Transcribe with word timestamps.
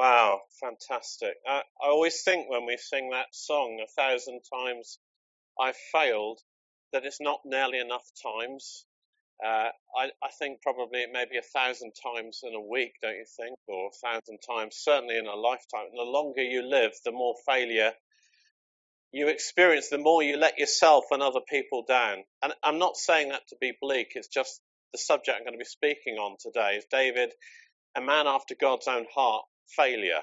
Wow, 0.00 0.40
fantastic. 0.58 1.34
I, 1.46 1.60
I 1.84 1.88
always 1.88 2.22
think 2.22 2.48
when 2.48 2.64
we 2.64 2.78
sing 2.78 3.10
that 3.10 3.26
song, 3.32 3.84
a 3.84 4.00
thousand 4.00 4.40
times 4.50 4.98
I've 5.60 5.76
failed, 5.92 6.38
that 6.94 7.04
it's 7.04 7.20
not 7.20 7.40
nearly 7.44 7.80
enough 7.80 8.06
times. 8.22 8.86
Uh, 9.44 9.68
I, 9.94 10.06
I 10.24 10.30
think 10.38 10.62
probably 10.62 11.00
it 11.00 11.10
may 11.12 11.26
be 11.30 11.36
a 11.36 11.42
thousand 11.42 11.92
times 12.02 12.40
in 12.42 12.54
a 12.54 12.60
week, 12.62 12.94
don't 13.02 13.16
you 13.16 13.26
think? 13.36 13.58
Or 13.68 13.88
a 13.90 14.08
thousand 14.08 14.38
times, 14.38 14.76
certainly 14.78 15.18
in 15.18 15.26
a 15.26 15.36
lifetime. 15.36 15.88
And 15.90 15.98
the 15.98 16.10
longer 16.10 16.42
you 16.42 16.62
live, 16.62 16.92
the 17.04 17.12
more 17.12 17.34
failure 17.44 17.92
you 19.12 19.28
experience, 19.28 19.90
the 19.90 19.98
more 19.98 20.22
you 20.22 20.38
let 20.38 20.58
yourself 20.58 21.04
and 21.10 21.22
other 21.22 21.40
people 21.46 21.84
down. 21.86 22.24
And 22.42 22.54
I'm 22.64 22.78
not 22.78 22.96
saying 22.96 23.28
that 23.28 23.46
to 23.50 23.56
be 23.60 23.74
bleak, 23.78 24.12
it's 24.14 24.28
just 24.28 24.62
the 24.92 24.98
subject 24.98 25.36
I'm 25.36 25.44
going 25.44 25.52
to 25.52 25.58
be 25.58 25.64
speaking 25.66 26.14
on 26.14 26.38
today 26.40 26.76
is 26.76 26.86
David, 26.90 27.34
a 27.94 28.00
man 28.00 28.26
after 28.26 28.54
God's 28.58 28.88
own 28.88 29.04
heart, 29.14 29.44
failure. 29.76 30.20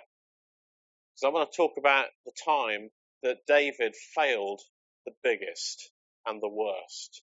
So 1.15 1.27
I 1.27 1.31
want 1.31 1.51
to 1.51 1.57
talk 1.57 1.73
about 1.77 2.05
the 2.25 2.31
time 2.45 2.89
that 3.23 3.37
David 3.47 3.95
failed 4.15 4.61
the 5.05 5.13
biggest 5.23 5.89
and 6.25 6.41
the 6.41 6.49
worst. 6.49 7.21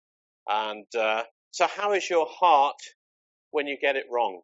And 0.48 0.86
uh, 0.96 1.24
so, 1.52 1.68
how 1.68 1.94
is 1.94 2.10
your 2.10 2.28
heart 2.30 2.78
when 3.52 3.68
you 3.68 3.78
get 3.82 3.96
it 3.96 4.06
wrong? 4.12 4.42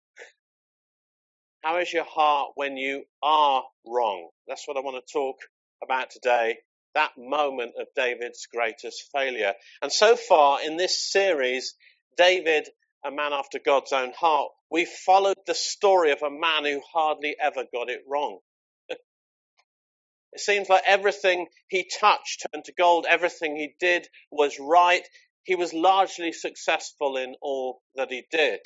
How 1.63 1.79
is 1.79 1.91
your 1.91 2.05
heart 2.05 2.51
when 2.55 2.77
you 2.77 3.03
are 3.23 3.63
wrong? 3.87 4.29
That's 4.48 4.67
what 4.67 4.77
I 4.77 4.81
want 4.81 5.03
to 5.03 5.13
talk 5.13 5.37
about 5.84 6.12
today. 6.12 6.57
That 6.93 7.12
moment 7.17 7.73
of 7.79 7.87
David's 7.95 8.48
greatest 8.53 9.09
failure. 9.12 9.53
And 9.81 9.91
so 9.91 10.15
far 10.15 10.62
in 10.63 10.77
this 10.77 11.12
series, 11.12 11.76
David, 12.17 12.70
a 13.05 13.11
man 13.11 13.33
after 13.33 13.59
God's 13.63 13.93
own 13.93 14.11
heart, 14.13 14.51
we 14.71 14.85
followed 14.85 15.37
the 15.45 15.53
story 15.53 16.11
of 16.11 16.21
a 16.23 16.29
man 16.29 16.65
who 16.65 16.81
hardly 16.93 17.35
ever 17.39 17.63
got 17.71 17.89
it 17.89 18.03
wrong. 18.07 18.39
It 20.33 20.41
seems 20.41 20.67
like 20.67 20.83
everything 20.85 21.47
he 21.69 21.89
touched 21.99 22.45
turned 22.51 22.65
to 22.65 22.73
gold. 22.73 23.05
Everything 23.09 23.55
he 23.55 23.73
did 23.79 24.05
was 24.29 24.59
right. 24.59 25.07
He 25.43 25.55
was 25.55 25.73
largely 25.73 26.34
successful 26.34 27.15
in 27.15 27.35
all 27.41 27.81
that 27.95 28.12
he 28.12 28.25
did. 28.29 28.59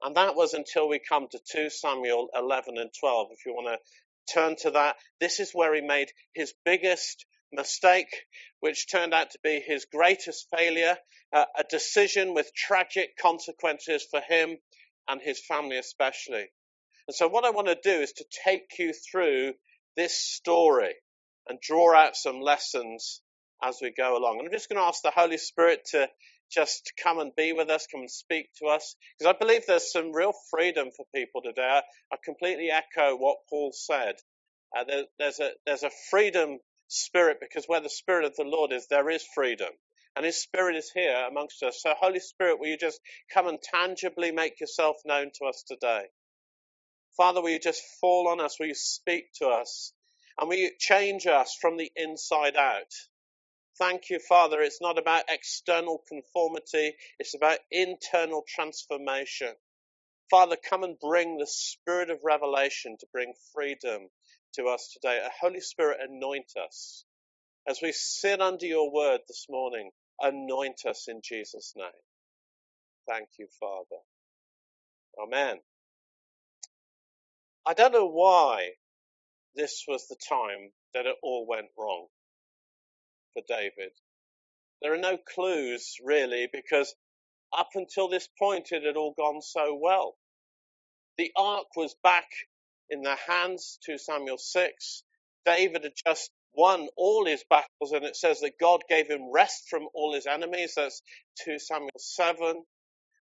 And 0.00 0.14
that 0.16 0.36
was 0.36 0.54
until 0.54 0.88
we 0.88 1.00
come 1.00 1.26
to 1.30 1.40
2 1.50 1.70
Samuel 1.70 2.28
11 2.36 2.78
and 2.78 2.90
12. 3.00 3.28
If 3.32 3.46
you 3.46 3.52
want 3.52 3.80
to 3.80 4.32
turn 4.32 4.54
to 4.60 4.70
that, 4.72 4.96
this 5.20 5.40
is 5.40 5.50
where 5.52 5.74
he 5.74 5.80
made 5.80 6.12
his 6.34 6.54
biggest 6.64 7.26
mistake, 7.54 8.24
which 8.60 8.90
turned 8.90 9.14
out 9.14 9.30
to 9.30 9.38
be 9.42 9.60
his 9.60 9.86
greatest 9.86 10.46
failure, 10.56 10.96
uh, 11.32 11.44
a 11.58 11.64
decision 11.68 12.34
with 12.34 12.54
tragic 12.54 13.16
consequences 13.20 14.06
for 14.10 14.20
him 14.20 14.56
and 15.08 15.20
his 15.20 15.40
family 15.44 15.78
especially. 15.78 16.46
And 17.06 17.14
so 17.14 17.28
what 17.28 17.44
I 17.44 17.50
want 17.50 17.66
to 17.68 17.78
do 17.82 18.00
is 18.02 18.12
to 18.12 18.24
take 18.44 18.78
you 18.78 18.92
through 18.92 19.52
this 19.96 20.16
story 20.16 20.94
and 21.48 21.60
draw 21.60 21.94
out 21.94 22.16
some 22.16 22.40
lessons 22.40 23.20
as 23.62 23.78
we 23.82 23.92
go 23.96 24.16
along. 24.16 24.38
And 24.38 24.46
I'm 24.46 24.52
just 24.52 24.68
going 24.68 24.80
to 24.80 24.86
ask 24.86 25.02
the 25.02 25.10
Holy 25.10 25.38
Spirit 25.38 25.80
to 25.90 26.08
just 26.50 26.92
come 27.02 27.18
and 27.18 27.32
be 27.36 27.52
with 27.52 27.68
us, 27.70 27.86
come 27.90 28.02
and 28.02 28.10
speak 28.10 28.46
to 28.58 28.66
us, 28.66 28.96
because 29.18 29.34
I 29.34 29.38
believe 29.38 29.62
there's 29.66 29.90
some 29.90 30.12
real 30.12 30.32
freedom 30.50 30.88
for 30.96 31.04
people 31.14 31.42
today. 31.42 31.80
I, 32.12 32.16
completely 32.24 32.70
echo 32.70 33.16
what 33.16 33.38
Paul 33.50 33.72
said. 33.74 34.14
Uh, 34.76 34.84
there, 34.84 35.04
there's 35.18 35.40
a 35.40 35.50
there's 35.66 35.82
a 35.82 35.90
freedom 36.10 36.58
spirit 36.94 37.38
because 37.40 37.66
where 37.66 37.80
the 37.80 37.90
spirit 37.90 38.24
of 38.26 38.36
the 38.36 38.44
Lord 38.44 38.72
is, 38.72 38.88
there 38.88 39.10
is 39.10 39.24
freedom. 39.34 39.70
And 40.16 40.26
his 40.26 40.40
spirit 40.42 40.76
is 40.76 40.90
here 40.94 41.26
amongst 41.28 41.62
us. 41.62 41.80
So, 41.82 41.94
Holy 41.98 42.20
Spirit, 42.20 42.60
will 42.60 42.68
you 42.68 42.78
just 42.78 43.00
come 43.34 43.48
and 43.48 43.60
tangibly 43.62 44.32
make 44.32 44.60
yourself 44.60 44.96
known 45.06 45.30
to 45.38 45.46
us 45.46 45.64
today? 45.68 46.04
Father, 47.16 47.42
will 47.42 47.50
you 47.50 47.60
just 47.60 47.82
fall 48.00 48.28
on 48.28 48.40
us? 48.40 48.58
Will 48.60 48.68
you 48.68 48.74
speak 48.74 49.26
to 49.36 49.48
us? 49.48 49.92
And 50.38 50.48
will 50.48 50.56
you 50.58 50.70
change 50.78 51.26
us 51.26 51.56
from 51.60 51.76
the 51.78 51.90
inside 51.96 52.56
out? 52.56 52.92
Thank 53.78 54.10
you, 54.10 54.20
Father. 54.20 54.60
It's 54.62 54.82
not 54.82 54.98
about 54.98 55.24
external 55.28 56.02
conformity, 56.08 56.94
it's 57.18 57.34
about 57.34 57.58
internal 57.70 58.44
transformation. 58.48 59.54
Father, 60.30 60.56
come 60.56 60.84
and 60.84 60.98
bring 61.00 61.38
the 61.38 61.46
spirit 61.48 62.10
of 62.10 62.20
revelation 62.24 62.96
to 63.00 63.06
bring 63.12 63.34
freedom 63.54 64.08
to 64.56 64.66
us 64.68 64.90
today. 64.94 65.18
A 65.24 65.30
Holy 65.40 65.60
Spirit, 65.60 65.98
anoint 66.08 66.52
us. 66.64 67.04
As 67.68 67.80
we 67.82 67.92
sit 67.92 68.40
under 68.40 68.66
your 68.66 68.92
word 68.92 69.20
this 69.28 69.46
morning, 69.50 69.90
anoint 70.20 70.82
us 70.88 71.06
in 71.08 71.20
Jesus' 71.24 71.74
name. 71.76 71.86
Thank 73.08 73.28
you, 73.38 73.48
Father. 73.60 74.02
Amen. 75.22 75.58
I 77.66 77.74
don't 77.74 77.92
know 77.92 78.08
why 78.08 78.70
this 79.56 79.84
was 79.88 80.08
the 80.08 80.16
time 80.28 80.70
that 80.94 81.06
it 81.06 81.16
all 81.22 81.46
went 81.48 81.68
wrong 81.78 82.06
for 83.34 83.42
David. 83.48 83.92
There 84.82 84.94
are 84.94 84.98
no 84.98 85.18
clues 85.18 85.96
really 86.04 86.48
because 86.52 86.94
up 87.56 87.70
until 87.74 88.08
this 88.08 88.28
point 88.38 88.72
it 88.72 88.84
had 88.84 88.96
all 88.96 89.14
gone 89.18 89.42
so 89.42 89.78
well. 89.80 90.16
The 91.18 91.32
ark 91.36 91.66
was 91.76 91.96
back 92.04 92.28
in 92.90 93.02
their 93.02 93.16
hands, 93.28 93.78
2 93.86 93.98
Samuel 93.98 94.38
6. 94.38 95.02
David 95.46 95.84
had 95.84 95.92
just 96.06 96.30
won 96.54 96.88
all 96.96 97.26
his 97.26 97.44
battles 97.50 97.92
and 97.92 98.04
it 98.04 98.16
says 98.16 98.40
that 98.40 98.58
God 98.60 98.82
gave 98.88 99.08
him 99.08 99.30
rest 99.32 99.68
from 99.68 99.88
all 99.94 100.14
his 100.14 100.26
enemies. 100.26 100.74
That's 100.76 101.02
2 101.44 101.58
Samuel 101.58 101.90
7. 101.98 102.64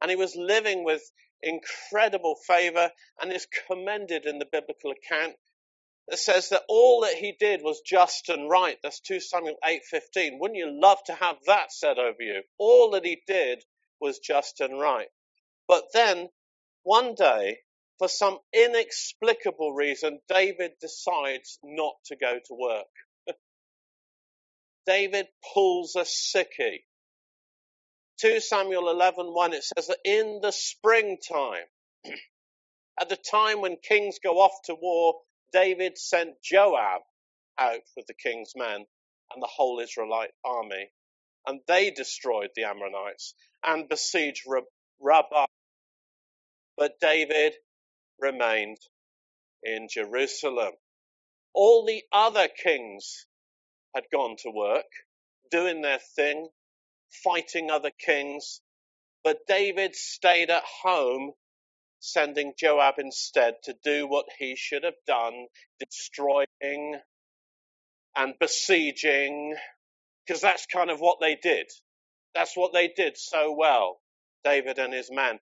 And 0.02 0.10
he 0.12 0.18
was 0.18 0.36
living 0.36 0.84
with 0.84 1.02
incredible 1.44 2.36
favor 2.48 2.92
and 3.22 3.32
is 3.32 3.48
commended 3.68 4.26
in 4.26 4.40
the 4.40 4.48
biblical 4.52 4.92
account 4.92 5.34
that 6.10 6.20
says 6.20 6.50
that 6.50 6.64
all 6.70 7.02
that 7.02 7.16
he 7.16 7.36
did 7.40 7.62
was 7.64 7.82
just 7.82 8.30
and 8.30 8.50
right. 8.50 8.78
That's 8.84 9.00
2 9.02 9.20
Samuel 9.20 9.58
8:15. 9.64 10.40
Wouldn't 10.40 10.58
you 10.58 10.70
love 10.72 11.04
to 11.06 11.16
have 11.16 11.38
that 11.48 11.72
said 11.72 11.98
over 12.00 12.22
you? 12.22 12.44
All 12.60 12.92
that 12.92 13.06
he 13.06 13.22
did 13.28 13.64
was 14.00 14.20
just 14.20 14.62
and 14.62 14.80
right. 14.80 15.10
But 15.68 15.86
then 15.94 16.30
one 16.84 17.16
day, 17.16 17.60
for 18.02 18.08
some 18.08 18.40
inexplicable 18.52 19.74
reason, 19.74 20.20
David 20.28 20.72
decides 20.82 21.60
not 21.64 21.94
to 22.06 22.16
go 22.16 22.40
to 22.44 22.56
work. 22.56 22.88
David 24.88 25.28
pulls 25.54 25.96
a 25.96 26.02
sickie. 26.02 26.80
2 28.20 28.40
Samuel 28.40 28.86
11:1 28.86 29.54
it 29.54 29.64
says 29.64 29.86
that 29.86 30.00
in 30.04 30.40
the 30.42 30.52
springtime 30.52 31.66
at 33.00 33.10
the 33.10 33.18
time 33.18 33.62
when 33.62 33.78
kings 33.78 34.18
go 34.18 34.40
off 34.40 34.60
to 34.66 34.74
war 34.74 35.22
David 35.54 35.96
sent 36.00 36.42
Joab 36.42 37.02
out 37.60 37.82
with 37.96 38.08
the 38.08 38.16
king's 38.16 38.54
men 38.56 38.84
and 39.32 39.44
the 39.44 39.48
whole 39.48 39.80
Israelite 39.80 40.32
army 40.44 40.90
and 41.46 41.62
they 41.68 41.92
destroyed 41.92 42.50
the 42.56 42.64
Ammonites 42.64 43.36
and 43.64 43.88
besieged 43.88 44.44
Rabbah 45.00 45.46
but 46.78 47.00
David 47.00 47.54
remained 48.22 48.78
in 49.64 49.88
Jerusalem 49.92 50.74
all 51.54 51.86
the 51.86 52.04
other 52.14 52.48
kings 52.64 53.28
had 53.96 54.06
gone 54.12 54.36
to 54.44 54.52
work 54.52 54.86
doing 55.52 55.82
their 55.82 56.00
thing 56.16 56.48
fighting 57.24 57.72
other 57.72 57.92
kings. 58.06 58.62
But 59.24 59.40
David 59.48 59.96
stayed 59.96 60.50
at 60.50 60.64
home, 60.84 61.32
sending 62.00 62.54
Joab 62.58 62.96
instead 63.00 63.56
to 63.66 63.76
do 63.84 64.08
what 64.08 64.26
he 64.40 64.56
should 64.58 64.84
have 64.84 64.96
done, 65.08 65.48
destroying 65.80 67.00
and 68.18 68.34
besieging, 68.40 69.56
because 70.26 70.42
that's 70.42 70.66
kind 70.68 70.90
of 70.90 71.00
what 71.00 71.20
they 71.22 71.36
did. 71.36 71.68
That's 72.36 72.58
what 72.58 72.74
they 72.74 72.90
did 72.90 73.18
so 73.18 73.56
well, 73.58 74.00
David 74.44 74.80
and 74.80 74.94
his 74.94 75.12
men. 75.12 75.40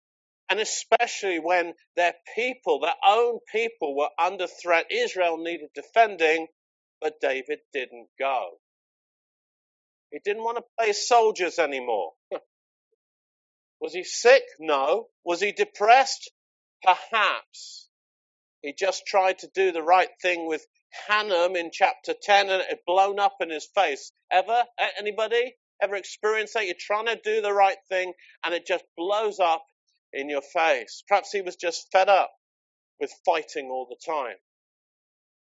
And 0.50 0.60
especially 0.60 1.38
when 1.38 1.75
their 1.97 2.15
people, 2.34 2.81
their 2.81 2.94
own 3.06 3.38
people, 3.50 3.97
were 3.97 4.10
under 4.19 4.47
threat. 4.47 4.87
Israel 4.91 5.38
needed 5.38 5.70
defending, 5.75 6.46
but 7.00 7.20
David 7.20 7.61
didn't 7.73 8.08
go. 8.19 8.58
He 10.11 10.20
didn't 10.25 10.44
want 10.44 10.58
to 10.58 10.64
play 10.79 10.93
soldiers 10.93 11.58
anymore. 11.58 12.12
Was 13.81 13.93
he 13.93 14.05
sick? 14.05 14.44
No. 14.61 15.08
Was 15.25 15.41
he 15.41 15.52
depressed? 15.52 16.31
Perhaps. 16.82 17.88
He 18.62 18.73
just 18.73 19.06
tried 19.06 19.38
to 19.40 19.49
do 19.55 19.73
the 19.73 19.82
right 19.82 20.08
thing 20.23 20.47
with 20.47 20.67
Hanun 21.08 21.56
in 21.56 21.70
chapter 21.73 22.14
10 22.14 22.49
and 22.49 22.62
it 22.62 22.69
had 22.69 22.79
blown 22.87 23.19
up 23.19 23.37
in 23.40 23.50
his 23.50 23.69
face. 23.75 24.12
Ever? 24.31 24.64
Anybody? 24.99 25.55
Ever 25.82 25.97
experienced 25.97 26.55
that? 26.55 26.67
You're 26.67 26.76
trying 26.79 27.06
to 27.06 27.20
do 27.23 27.43
the 27.43 27.52
right 27.52 27.76
thing 27.88 28.12
and 28.44 28.55
it 28.55 28.67
just 28.67 28.85
blows 28.97 29.40
up 29.40 29.64
in 30.14 30.31
your 30.31 30.43
face. 30.43 31.05
Perhaps 31.08 31.32
he 31.32 31.43
was 31.43 31.56
just 31.56 31.88
fed 31.93 32.08
up 32.08 32.32
with 33.00 33.12
fighting 33.26 33.69
all 33.70 33.87
the 33.88 34.12
time. 34.12 34.37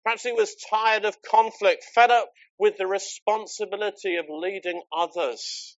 Perhaps 0.05 0.25
he 0.25 0.33
was 0.33 0.57
tired 0.71 1.05
of 1.05 1.23
conflict, 1.23 1.85
fed 1.95 2.11
up 2.11 2.31
with 2.59 2.77
the 2.79 2.87
responsibility 2.87 4.17
of 4.17 4.27
leading 4.31 4.83
others. 4.97 5.77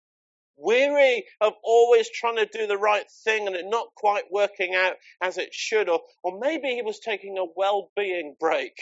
weary 0.58 1.26
of 1.42 1.54
always 1.64 2.10
trying 2.10 2.38
to 2.38 2.48
do 2.48 2.68
the 2.68 2.78
right 2.78 3.06
thing 3.24 3.48
and 3.48 3.56
it 3.56 3.66
not 3.68 3.88
quite 3.96 4.26
working 4.32 4.76
out 4.76 4.96
as 5.22 5.38
it 5.38 5.54
should, 5.54 5.90
or, 5.90 6.02
or 6.24 6.40
maybe 6.40 6.70
he 6.70 6.82
was 6.82 7.00
taking 7.00 7.38
a 7.38 7.46
well-being 7.56 8.36
break. 8.40 8.74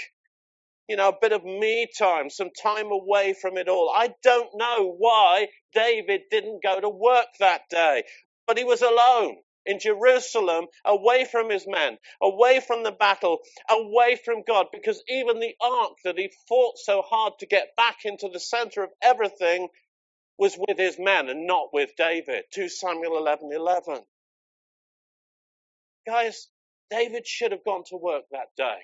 You 0.87 0.97
know, 0.97 1.09
a 1.09 1.17
bit 1.21 1.31
of 1.31 1.43
me 1.45 1.87
time, 1.97 2.29
some 2.29 2.49
time 2.61 2.91
away 2.91 3.33
from 3.41 3.57
it 3.57 3.69
all. 3.69 3.91
I 3.95 4.11
don't 4.23 4.49
know 4.55 4.95
why 4.97 5.47
David 5.73 6.23
didn't 6.29 6.63
go 6.63 6.79
to 6.79 6.89
work 6.89 7.27
that 7.39 7.61
day, 7.69 8.03
but 8.47 8.57
he 8.57 8.65
was 8.65 8.81
alone 8.81 9.37
in 9.65 9.79
Jerusalem, 9.79 10.67
away 10.85 11.25
from 11.25 11.49
his 11.49 11.65
men, 11.67 11.97
away 12.21 12.59
from 12.59 12.83
the 12.83 12.91
battle, 12.91 13.39
away 13.69 14.17
from 14.23 14.43
God, 14.47 14.67
because 14.71 15.03
even 15.07 15.39
the 15.39 15.55
ark 15.61 15.93
that 16.03 16.17
he 16.17 16.31
fought 16.47 16.77
so 16.77 17.01
hard 17.01 17.33
to 17.39 17.45
get 17.45 17.75
back 17.77 17.99
into 18.05 18.29
the 18.29 18.39
center 18.39 18.83
of 18.83 18.89
everything 19.01 19.69
was 20.37 20.57
with 20.57 20.77
his 20.77 20.97
men 20.99 21.29
and 21.29 21.47
not 21.47 21.73
with 21.73 21.91
David. 21.97 22.43
2 22.53 22.69
Samuel 22.69 23.17
11 23.17 23.51
11. 23.53 24.03
Guys, 26.05 26.47
David 26.89 27.25
should 27.25 27.51
have 27.51 27.63
gone 27.63 27.83
to 27.87 27.97
work 27.97 28.23
that 28.31 28.47
day. 28.57 28.77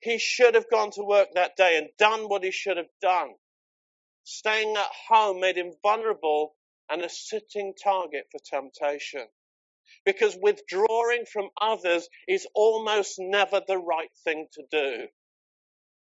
He 0.00 0.18
should 0.18 0.54
have 0.54 0.70
gone 0.70 0.90
to 0.92 1.02
work 1.02 1.28
that 1.34 1.56
day 1.56 1.76
and 1.76 1.88
done 1.98 2.28
what 2.28 2.44
he 2.44 2.50
should 2.50 2.76
have 2.76 2.88
done. 3.02 3.30
Staying 4.24 4.76
at 4.76 4.90
home 5.08 5.40
made 5.40 5.56
him 5.56 5.72
vulnerable 5.82 6.54
and 6.90 7.02
a 7.02 7.08
sitting 7.08 7.74
target 7.82 8.26
for 8.30 8.40
temptation. 8.44 9.26
Because 10.04 10.36
withdrawing 10.40 11.24
from 11.26 11.50
others 11.60 12.08
is 12.28 12.46
almost 12.54 13.16
never 13.18 13.60
the 13.66 13.78
right 13.78 14.10
thing 14.24 14.46
to 14.52 14.62
do. 14.70 15.06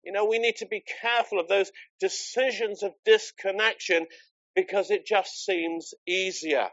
You 0.04 0.12
know, 0.12 0.25
we 0.25 0.40
need 0.40 0.58
to 0.58 0.66
be 0.66 0.84
careful 1.02 1.40
of 1.40 1.48
those 1.48 1.72
decisions 2.00 2.84
of 2.84 2.94
disconnection 3.06 4.06
because 4.56 4.92
it 4.92 5.06
just 5.06 5.46
seems 5.46 5.94
easier. 6.06 6.70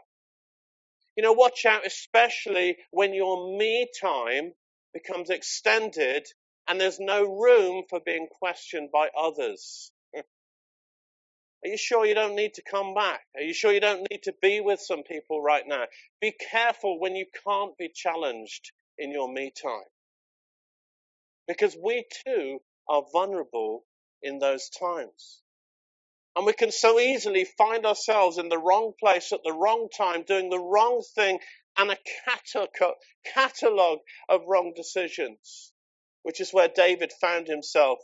You 1.15 1.23
know, 1.23 1.33
watch 1.33 1.65
out, 1.65 1.85
especially 1.85 2.77
when 2.91 3.13
your 3.13 3.57
me 3.57 3.87
time 4.01 4.53
becomes 4.93 5.29
extended 5.29 6.25
and 6.67 6.79
there's 6.79 6.99
no 6.99 7.23
room 7.23 7.83
for 7.89 7.99
being 7.99 8.27
questioned 8.27 8.89
by 8.91 9.09
others. 9.17 9.91
Are 11.63 11.69
you 11.69 11.77
sure 11.77 12.05
you 12.05 12.15
don't 12.15 12.35
need 12.35 12.55
to 12.55 12.63
come 12.63 12.93
back? 12.95 13.21
Are 13.35 13.41
you 13.41 13.53
sure 13.53 13.71
you 13.71 13.79
don't 13.79 14.07
need 14.09 14.23
to 14.23 14.33
be 14.41 14.61
with 14.61 14.79
some 14.79 15.03
people 15.03 15.41
right 15.41 15.63
now? 15.67 15.85
Be 16.19 16.31
careful 16.31 16.99
when 16.99 17.15
you 17.15 17.25
can't 17.45 17.77
be 17.77 17.89
challenged 17.93 18.71
in 18.97 19.11
your 19.11 19.31
me 19.31 19.51
time. 19.61 19.85
Because 21.47 21.77
we 21.81 22.05
too 22.25 22.59
are 22.87 23.03
vulnerable 23.11 23.85
in 24.23 24.39
those 24.39 24.69
times. 24.69 25.41
And 26.35 26.45
we 26.45 26.53
can 26.53 26.71
so 26.71 26.99
easily 26.99 27.45
find 27.45 27.85
ourselves 27.85 28.37
in 28.37 28.49
the 28.49 28.57
wrong 28.57 28.93
place 28.99 29.31
at 29.31 29.43
the 29.43 29.53
wrong 29.53 29.89
time, 29.95 30.23
doing 30.23 30.49
the 30.49 30.59
wrong 30.59 31.03
thing, 31.13 31.39
and 31.77 31.91
a 31.91 31.97
catalogue 33.33 33.99
of 34.29 34.41
wrong 34.47 34.73
decisions, 34.75 35.73
which 36.23 36.39
is 36.41 36.51
where 36.51 36.69
David 36.69 37.11
found 37.19 37.47
himself 37.47 37.99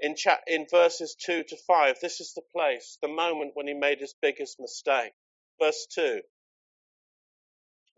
in, 0.00 0.16
cha- 0.16 0.40
in 0.46 0.66
verses 0.70 1.16
2 1.24 1.44
to 1.44 1.56
5. 1.66 1.96
This 2.02 2.20
is 2.20 2.34
the 2.34 2.42
place, 2.54 2.98
the 3.02 3.08
moment 3.08 3.52
when 3.54 3.68
he 3.68 3.74
made 3.74 4.00
his 4.00 4.14
biggest 4.22 4.58
mistake. 4.60 5.12
Verse 5.60 5.86
2. 5.94 6.20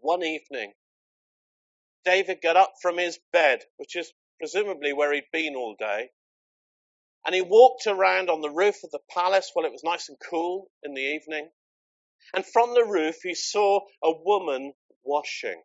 One 0.01 0.23
evening, 0.25 0.73
David 2.05 2.41
got 2.43 2.57
up 2.57 2.75
from 2.83 2.99
his 2.99 3.19
bed, 3.33 3.61
which 3.79 3.97
is 3.97 4.13
presumably 4.39 4.93
where 4.93 5.13
he'd 5.15 5.25
been 5.33 5.57
all 5.57 5.77
day, 5.79 6.11
and 7.27 7.35
he 7.35 7.43
walked 7.43 7.87
around 7.87 8.31
on 8.31 8.41
the 8.43 8.51
roof 8.51 8.77
of 8.85 8.91
the 8.93 9.01
palace 9.11 9.51
while 9.55 9.67
it 9.67 9.73
was 9.73 9.85
nice 9.85 10.09
and 10.09 10.19
cool 10.31 10.69
in 10.85 10.95
the 10.95 11.03
evening. 11.03 11.51
And 12.35 12.47
from 12.47 12.75
the 12.75 12.85
roof, 12.87 13.17
he 13.25 13.35
saw 13.35 13.81
a 14.05 14.13
woman 14.25 14.75
washing. 15.05 15.63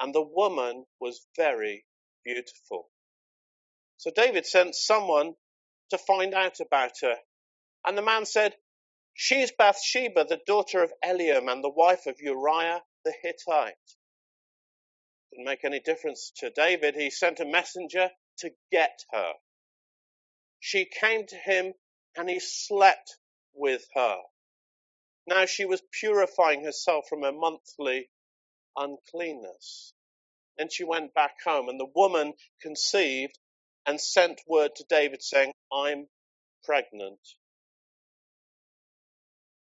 And 0.00 0.14
the 0.14 0.22
woman 0.22 0.86
was 1.00 1.26
very 1.36 1.86
beautiful. 2.24 2.90
So 4.02 4.10
David 4.10 4.46
sent 4.46 4.74
someone 4.74 5.36
to 5.90 5.96
find 5.96 6.34
out 6.34 6.58
about 6.58 6.98
her. 7.02 7.14
And 7.86 7.96
the 7.96 8.02
man 8.02 8.26
said, 8.26 8.52
She's 9.14 9.52
Bathsheba, 9.52 10.24
the 10.24 10.40
daughter 10.44 10.82
of 10.82 10.92
Eliam 11.04 11.48
and 11.48 11.62
the 11.62 11.70
wife 11.70 12.06
of 12.06 12.20
Uriah 12.20 12.82
the 13.04 13.14
Hittite. 13.22 13.76
Didn't 15.30 15.44
make 15.44 15.62
any 15.62 15.78
difference 15.78 16.32
to 16.38 16.50
David. 16.50 16.96
He 16.96 17.10
sent 17.10 17.38
a 17.38 17.44
messenger 17.44 18.10
to 18.38 18.50
get 18.72 19.04
her. 19.12 19.34
She 20.58 20.84
came 20.84 21.24
to 21.28 21.36
him 21.36 21.72
and 22.16 22.28
he 22.28 22.40
slept 22.40 23.18
with 23.54 23.86
her. 23.94 24.16
Now 25.28 25.46
she 25.46 25.64
was 25.64 25.80
purifying 25.92 26.64
herself 26.64 27.04
from 27.08 27.22
her 27.22 27.30
monthly 27.30 28.10
uncleanness. 28.76 29.94
Then 30.58 30.70
she 30.70 30.82
went 30.82 31.14
back 31.14 31.36
home 31.44 31.68
and 31.68 31.78
the 31.78 31.92
woman 31.94 32.34
conceived 32.60 33.38
and 33.86 34.00
sent 34.00 34.40
word 34.48 34.72
to 34.76 34.84
David 34.88 35.22
saying, 35.22 35.52
I'm 35.72 36.06
pregnant. 36.64 37.18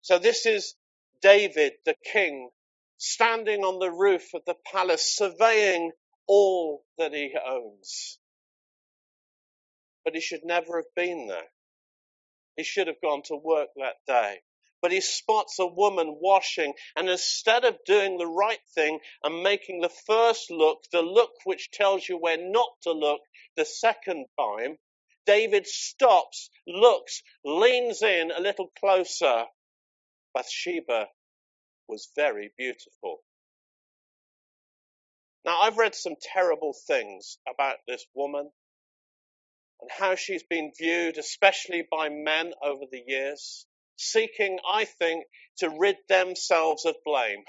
So 0.03 0.19
this 0.19 0.47
is 0.47 0.75
David, 1.23 1.75
the 1.87 1.97
king, 2.13 2.51
standing 2.99 3.63
on 3.65 3.81
the 3.81 3.91
roof 3.91 4.35
of 4.35 4.43
the 4.47 4.57
palace, 4.73 5.17
surveying 5.17 5.93
all 6.29 6.85
that 6.99 7.13
he 7.15 7.35
owns. 7.47 8.19
But 10.05 10.15
he 10.15 10.21
should 10.21 10.45
never 10.45 10.79
have 10.79 10.95
been 10.97 11.29
there. 11.29 11.49
He 12.57 12.65
should 12.65 12.89
have 12.89 13.01
gone 13.03 13.23
to 13.27 13.37
work 13.37 13.69
that 13.77 13.97
day. 14.07 14.41
But 14.83 14.93
he 14.93 15.01
spots 15.01 15.59
a 15.59 15.67
woman 15.67 16.19
washing, 16.21 16.75
and 16.97 17.09
instead 17.09 17.65
of 17.65 17.85
doing 17.85 18.17
the 18.17 18.27
right 18.27 18.61
thing 18.75 19.01
and 19.23 19.43
making 19.43 19.81
the 19.81 19.91
first 19.91 20.51
look, 20.51 20.85
the 20.91 21.03
look 21.03 21.33
which 21.45 21.71
tells 21.71 22.09
you 22.09 22.17
where 22.17 22.39
not 22.39 22.71
to 22.83 22.93
look 22.93 23.21
the 23.57 23.65
second 23.65 24.27
time, 24.39 24.79
David 25.27 25.67
stops, 25.67 26.51
looks, 26.67 27.23
leans 27.45 28.03
in 28.03 28.31
a 28.31 28.41
little 28.41 28.73
closer. 28.81 29.45
Bathsheba 30.35 31.09
was 31.87 32.11
very 32.17 32.53
beautiful. 32.57 33.23
Now, 35.45 35.61
I've 35.61 35.79
read 35.79 35.95
some 35.95 36.17
terrible 36.21 36.75
things 36.87 37.39
about 37.47 37.79
this 37.87 38.05
woman 38.15 38.51
and 39.81 39.91
how 39.91 40.15
she's 40.15 40.43
been 40.43 40.73
viewed, 40.79 41.19
especially 41.19 41.87
by 41.91 42.09
men 42.09 42.53
over 42.63 42.85
the 42.91 43.03
years 43.07 43.67
seeking, 44.01 44.59
I 44.69 44.87
think, 44.87 45.27
to 45.59 45.71
rid 45.71 45.97
themselves 46.09 46.85
of 46.85 46.97
blame, 47.05 47.45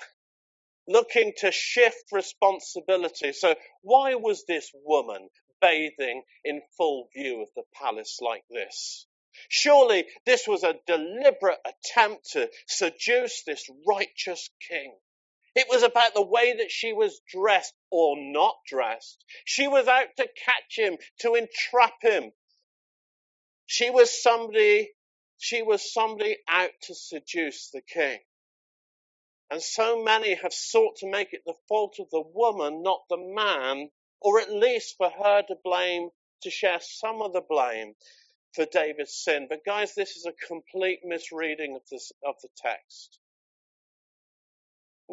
looking 0.87 1.33
to 1.37 1.51
shift 1.51 2.11
responsibility. 2.11 3.33
So, 3.33 3.55
why 3.81 4.15
was 4.15 4.43
this 4.45 4.69
woman 4.73 5.29
bathing 5.61 6.23
in 6.43 6.61
full 6.77 7.07
view 7.15 7.41
of 7.41 7.49
the 7.55 7.63
palace 7.73 8.19
like 8.21 8.43
this? 8.49 9.07
Surely 9.47 10.05
this 10.25 10.47
was 10.47 10.63
a 10.63 10.79
deliberate 10.87 11.59
attempt 11.65 12.31
to 12.31 12.49
seduce 12.67 13.43
this 13.43 13.69
righteous 13.87 14.49
king. 14.67 14.93
It 15.55 15.67
was 15.69 15.83
about 15.83 16.13
the 16.13 16.21
way 16.21 16.57
that 16.57 16.71
she 16.71 16.93
was 16.93 17.21
dressed 17.27 17.73
or 17.89 18.15
not 18.17 18.55
dressed. 18.65 19.23
She 19.45 19.67
was 19.67 19.87
out 19.87 20.15
to 20.17 20.27
catch 20.45 20.77
him, 20.77 20.97
to 21.19 21.35
entrap 21.35 22.01
him. 22.01 22.31
She 23.65 23.89
was 23.89 24.21
somebody 24.21 24.93
she 25.41 25.63
was 25.63 25.91
somebody 25.91 26.37
out 26.47 26.69
to 26.83 26.93
seduce 26.93 27.71
the 27.71 27.81
king. 27.81 28.19
And 29.49 29.59
so 29.61 30.03
many 30.03 30.35
have 30.35 30.53
sought 30.53 30.97
to 30.97 31.09
make 31.09 31.33
it 31.33 31.41
the 31.47 31.55
fault 31.67 31.95
of 31.99 32.11
the 32.11 32.21
woman, 32.21 32.83
not 32.83 33.01
the 33.09 33.17
man, 33.17 33.89
or 34.21 34.39
at 34.39 34.53
least 34.53 34.97
for 34.97 35.09
her 35.09 35.41
to 35.47 35.55
blame, 35.63 36.09
to 36.43 36.51
share 36.51 36.79
some 36.79 37.23
of 37.23 37.33
the 37.33 37.41
blame 37.41 37.95
for 38.53 38.65
David's 38.65 39.15
sin. 39.15 39.47
But 39.49 39.65
guys, 39.65 39.95
this 39.95 40.15
is 40.15 40.27
a 40.27 40.47
complete 40.47 40.99
misreading 41.03 41.75
of, 41.75 41.81
this, 41.91 42.11
of 42.23 42.35
the 42.43 42.49
text. 42.57 43.17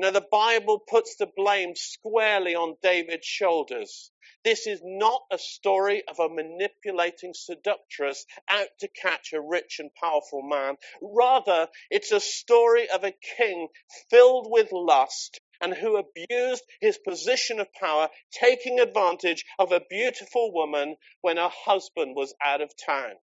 Now, 0.01 0.13
the 0.13 0.21
Bible 0.21 0.79
puts 0.79 1.17
the 1.17 1.27
blame 1.27 1.75
squarely 1.75 2.55
on 2.55 2.77
David's 2.83 3.27
shoulders. 3.27 4.13
This 4.45 4.69
is 4.69 4.81
not 4.85 5.25
a 5.33 5.39
story 5.39 6.05
of 6.07 6.21
a 6.21 6.29
manipulating 6.29 7.35
seductress 7.35 8.25
out 8.49 8.69
to 8.79 8.87
catch 8.87 9.33
a 9.33 9.41
rich 9.41 9.81
and 9.81 9.93
powerful 9.97 10.43
man. 10.43 10.77
Rather, 11.03 11.69
it's 11.91 12.13
a 12.13 12.21
story 12.21 12.89
of 12.89 13.03
a 13.03 13.11
king 13.11 13.67
filled 14.09 14.47
with 14.49 14.71
lust 14.71 15.41
and 15.61 15.75
who 15.75 15.97
abused 15.97 16.63
his 16.81 16.97
position 16.99 17.59
of 17.59 17.73
power, 17.73 18.09
taking 18.31 18.79
advantage 18.79 19.45
of 19.59 19.73
a 19.73 19.83
beautiful 19.91 20.53
woman 20.53 20.97
when 21.23 21.39
her 21.39 21.51
husband 21.51 22.15
was 22.15 22.37
out 22.41 22.61
of 22.61 22.71
town. 22.77 23.17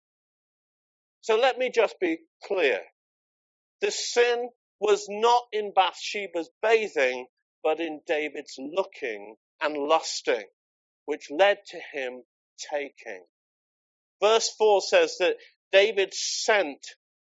So 1.20 1.36
let 1.36 1.56
me 1.56 1.70
just 1.70 2.00
be 2.00 2.18
clear. 2.42 2.82
The 3.80 3.92
sin 3.92 4.50
was 4.84 5.06
not 5.10 5.44
in 5.52 5.72
Bathsheba's 5.74 6.50
bathing, 6.62 7.26
but 7.64 7.80
in 7.80 8.02
David's 8.06 8.56
looking 8.60 9.36
and 9.62 9.76
lusting, 9.78 10.44
which 11.06 11.30
led 11.32 11.58
to 11.68 11.80
him 11.94 12.22
taking. 12.72 13.24
Verse 14.22 14.50
4 14.58 14.82
says 14.82 15.18
that 15.18 15.36
David 15.72 16.14
sent 16.14 16.86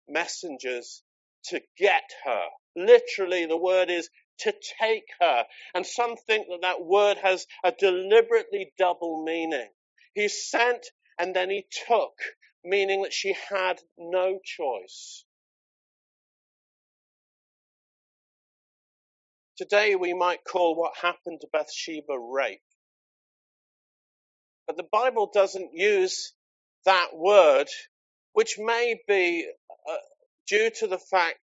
messengers 0.08 1.02
to 1.46 1.60
get 1.78 2.10
her. 2.24 2.44
Literally, 2.76 3.46
the 3.46 3.58
word 3.58 3.90
is 3.90 4.10
to 4.40 4.54
take 4.82 5.08
her. 5.20 5.44
And 5.74 5.86
some 5.86 6.16
think 6.28 6.48
that 6.48 6.62
that 6.62 6.84
word 6.84 7.18
has 7.18 7.46
a 7.64 7.72
deliberately 7.72 8.72
double 8.78 9.24
meaning. 9.24 9.68
He 10.14 10.28
sent 10.28 10.86
and 11.18 11.36
then 11.36 11.50
he 11.50 11.66
took, 11.88 12.14
meaning 12.64 13.02
that 13.02 13.14
she 13.14 13.36
had 13.50 13.80
no 13.98 14.40
choice. 14.44 15.25
Today 19.56 19.96
we 19.96 20.14
might 20.14 20.44
call 20.44 20.76
what 20.76 20.96
happened 21.00 21.40
to 21.42 21.48
Bathsheba 21.52 22.18
rape. 22.18 22.60
But 24.66 24.76
the 24.76 24.88
Bible 24.90 25.30
doesn't 25.32 25.72
use 25.74 26.34
that 26.86 27.16
word, 27.16 27.68
which 28.32 28.58
may 28.58 29.00
be 29.08 29.48
uh, 29.90 29.96
due 30.48 30.70
to 30.80 30.86
the 30.88 30.98
fact 30.98 31.40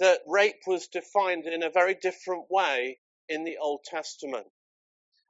that 0.00 0.20
rape 0.26 0.60
was 0.66 0.88
defined 0.88 1.46
in 1.46 1.62
a 1.62 1.70
very 1.70 1.94
different 1.94 2.46
way 2.50 2.98
in 3.28 3.44
the 3.44 3.58
Old 3.58 3.80
Testament. 3.84 4.46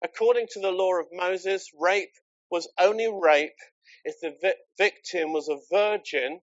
According 0.05 0.49
to 0.53 0.61
the 0.61 0.71
law 0.71 1.01
of 1.01 1.07
Moses, 1.13 1.71
rape 1.79 2.13
was 2.51 2.69
only 2.79 3.09
rape 3.13 3.59
if 4.05 4.21
the 4.21 4.35
vi- 4.41 4.55
victim 4.79 5.33
was 5.33 5.49
a 5.49 5.59
virgin, 5.73 6.41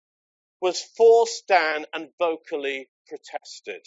was 0.62 0.82
forced 0.98 1.48
down, 1.48 1.86
and 1.94 2.10
vocally 2.20 2.90
protested. 3.08 3.82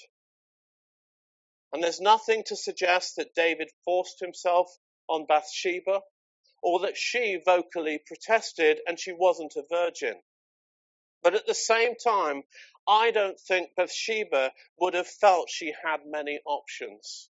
And 1.75 1.83
there's 1.83 2.00
nothing 2.00 2.45
to 2.45 2.57
suggest 2.57 3.16
that 3.16 3.35
David 3.35 3.69
forced 3.85 4.21
himself 4.21 4.71
on 5.09 5.26
Bathsheba 5.26 6.02
or 6.62 6.78
that 6.81 6.97
she 6.97 7.40
vocally 7.45 7.99
protested 8.07 8.81
and 8.87 8.99
she 8.99 9.11
wasn't 9.11 9.57
a 9.57 9.64
virgin. 9.69 10.23
But 11.25 11.35
at 11.35 11.49
the 11.49 11.54
same 11.54 11.97
time, 11.97 12.45
I 12.87 13.11
don't 13.11 13.40
think 13.40 13.75
Bathsheba 13.75 14.52
would 14.78 14.95
have 14.95 15.09
felt 15.09 15.50
she 15.50 15.75
had 15.85 16.07
many 16.07 16.38
options. 16.47 17.28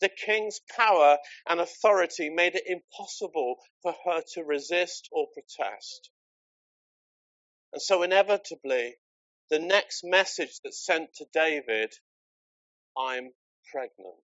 The 0.00 0.08
king's 0.08 0.60
power 0.74 1.18
and 1.46 1.60
authority 1.60 2.30
made 2.30 2.54
it 2.54 2.64
impossible 2.66 3.56
for 3.82 3.94
her 4.06 4.22
to 4.32 4.44
resist 4.44 5.10
or 5.12 5.26
protest. 5.26 6.08
And 7.74 7.82
so, 7.82 8.02
inevitably, 8.02 8.96
the 9.50 9.58
next 9.58 10.04
message 10.04 10.58
that's 10.64 10.82
sent 10.82 11.12
to 11.16 11.26
David 11.34 11.92
I'm 12.96 13.32
pregnant. 13.70 14.16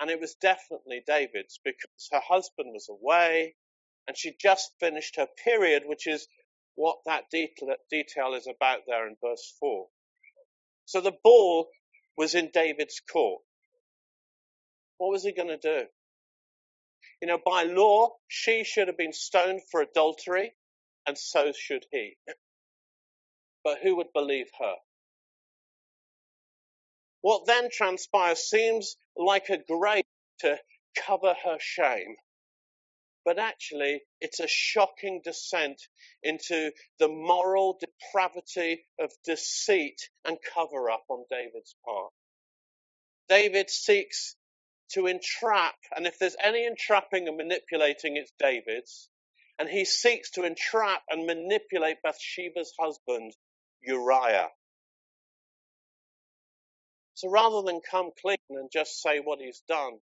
And 0.00 0.10
it 0.10 0.20
was 0.20 0.34
definitely 0.34 1.02
David's 1.06 1.60
because 1.64 2.08
her 2.10 2.20
husband 2.26 2.70
was 2.72 2.88
away 2.88 3.54
and 4.08 4.16
she 4.16 4.34
just 4.40 4.72
finished 4.80 5.16
her 5.16 5.28
period, 5.44 5.82
which 5.86 6.06
is 6.06 6.26
what 6.74 6.98
that 7.06 7.24
detail 7.30 8.34
is 8.34 8.46
about 8.46 8.80
there 8.86 9.06
in 9.06 9.16
verse 9.22 9.54
4. 9.60 9.86
So 10.86 11.00
the 11.00 11.16
ball 11.22 11.68
was 12.16 12.34
in 12.34 12.50
David's 12.52 13.00
court. 13.12 13.42
What 14.98 15.10
was 15.12 15.22
he 15.22 15.32
going 15.32 15.48
to 15.48 15.58
do? 15.58 15.84
You 17.20 17.28
know, 17.28 17.38
by 17.44 17.64
law, 17.64 18.16
she 18.28 18.64
should 18.64 18.88
have 18.88 18.96
been 18.96 19.12
stoned 19.12 19.60
for 19.70 19.82
adultery, 19.82 20.54
and 21.06 21.18
so 21.18 21.52
should 21.52 21.84
he. 21.92 22.16
But 23.62 23.78
who 23.82 23.96
would 23.96 24.12
believe 24.14 24.46
her? 24.58 24.74
What 27.22 27.46
then 27.46 27.68
transpires 27.70 28.48
seems 28.48 28.96
like 29.16 29.48
a 29.50 29.58
grave 29.58 30.04
to 30.40 30.58
cover 30.96 31.34
her 31.44 31.58
shame. 31.58 32.16
But 33.24 33.38
actually, 33.38 34.02
it's 34.20 34.40
a 34.40 34.48
shocking 34.48 35.20
descent 35.22 35.80
into 36.22 36.72
the 36.98 37.08
moral 37.08 37.78
depravity 37.78 38.86
of 38.98 39.12
deceit 39.24 40.08
and 40.24 40.38
cover 40.54 40.90
up 40.90 41.04
on 41.10 41.26
David's 41.30 41.76
part. 41.84 42.12
David 43.28 43.68
seeks 43.68 44.36
to 44.92 45.06
entrap, 45.06 45.76
and 45.94 46.06
if 46.06 46.18
there's 46.18 46.36
any 46.42 46.66
entrapping 46.66 47.28
and 47.28 47.36
manipulating, 47.36 48.16
it's 48.16 48.32
David's. 48.38 49.08
And 49.58 49.68
he 49.68 49.84
seeks 49.84 50.30
to 50.32 50.44
entrap 50.44 51.02
and 51.10 51.26
manipulate 51.26 52.02
Bathsheba's 52.02 52.72
husband, 52.80 53.36
Uriah. 53.82 54.48
So 57.20 57.28
rather 57.28 57.60
than 57.60 57.82
come 57.82 58.12
clean 58.22 58.38
and 58.48 58.70
just 58.72 59.02
say 59.02 59.18
what 59.18 59.40
he's 59.40 59.60
done, 59.68 59.98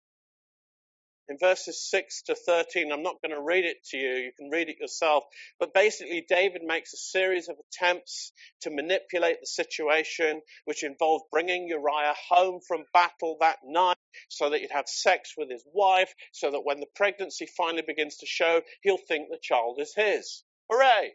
in 1.29 1.37
verses 1.37 1.87
6 1.87 2.23
to 2.23 2.33
13, 2.33 2.91
I'm 2.91 3.03
not 3.03 3.21
going 3.21 3.35
to 3.35 3.39
read 3.39 3.65
it 3.65 3.77
to 3.91 3.97
you, 3.97 4.15
you 4.15 4.31
can 4.35 4.49
read 4.49 4.67
it 4.67 4.79
yourself. 4.79 5.23
But 5.59 5.75
basically, 5.75 6.25
David 6.27 6.63
makes 6.63 6.91
a 6.91 6.97
series 6.97 7.49
of 7.49 7.57
attempts 7.59 8.31
to 8.61 8.71
manipulate 8.71 9.39
the 9.41 9.45
situation, 9.45 10.41
which 10.65 10.83
involved 10.83 11.25
bringing 11.31 11.67
Uriah 11.67 12.15
home 12.29 12.61
from 12.67 12.85
battle 12.93 13.37
that 13.41 13.59
night 13.63 13.97
so 14.29 14.49
that 14.49 14.61
he'd 14.61 14.71
have 14.71 14.87
sex 14.87 15.35
with 15.37 15.51
his 15.51 15.63
wife, 15.71 16.15
so 16.31 16.49
that 16.49 16.65
when 16.65 16.79
the 16.79 16.89
pregnancy 16.95 17.45
finally 17.45 17.83
begins 17.85 18.17
to 18.17 18.25
show, 18.25 18.63
he'll 18.81 18.97
think 18.97 19.29
the 19.29 19.37
child 19.39 19.79
is 19.79 19.93
his. 19.95 20.43
Hooray! 20.67 21.13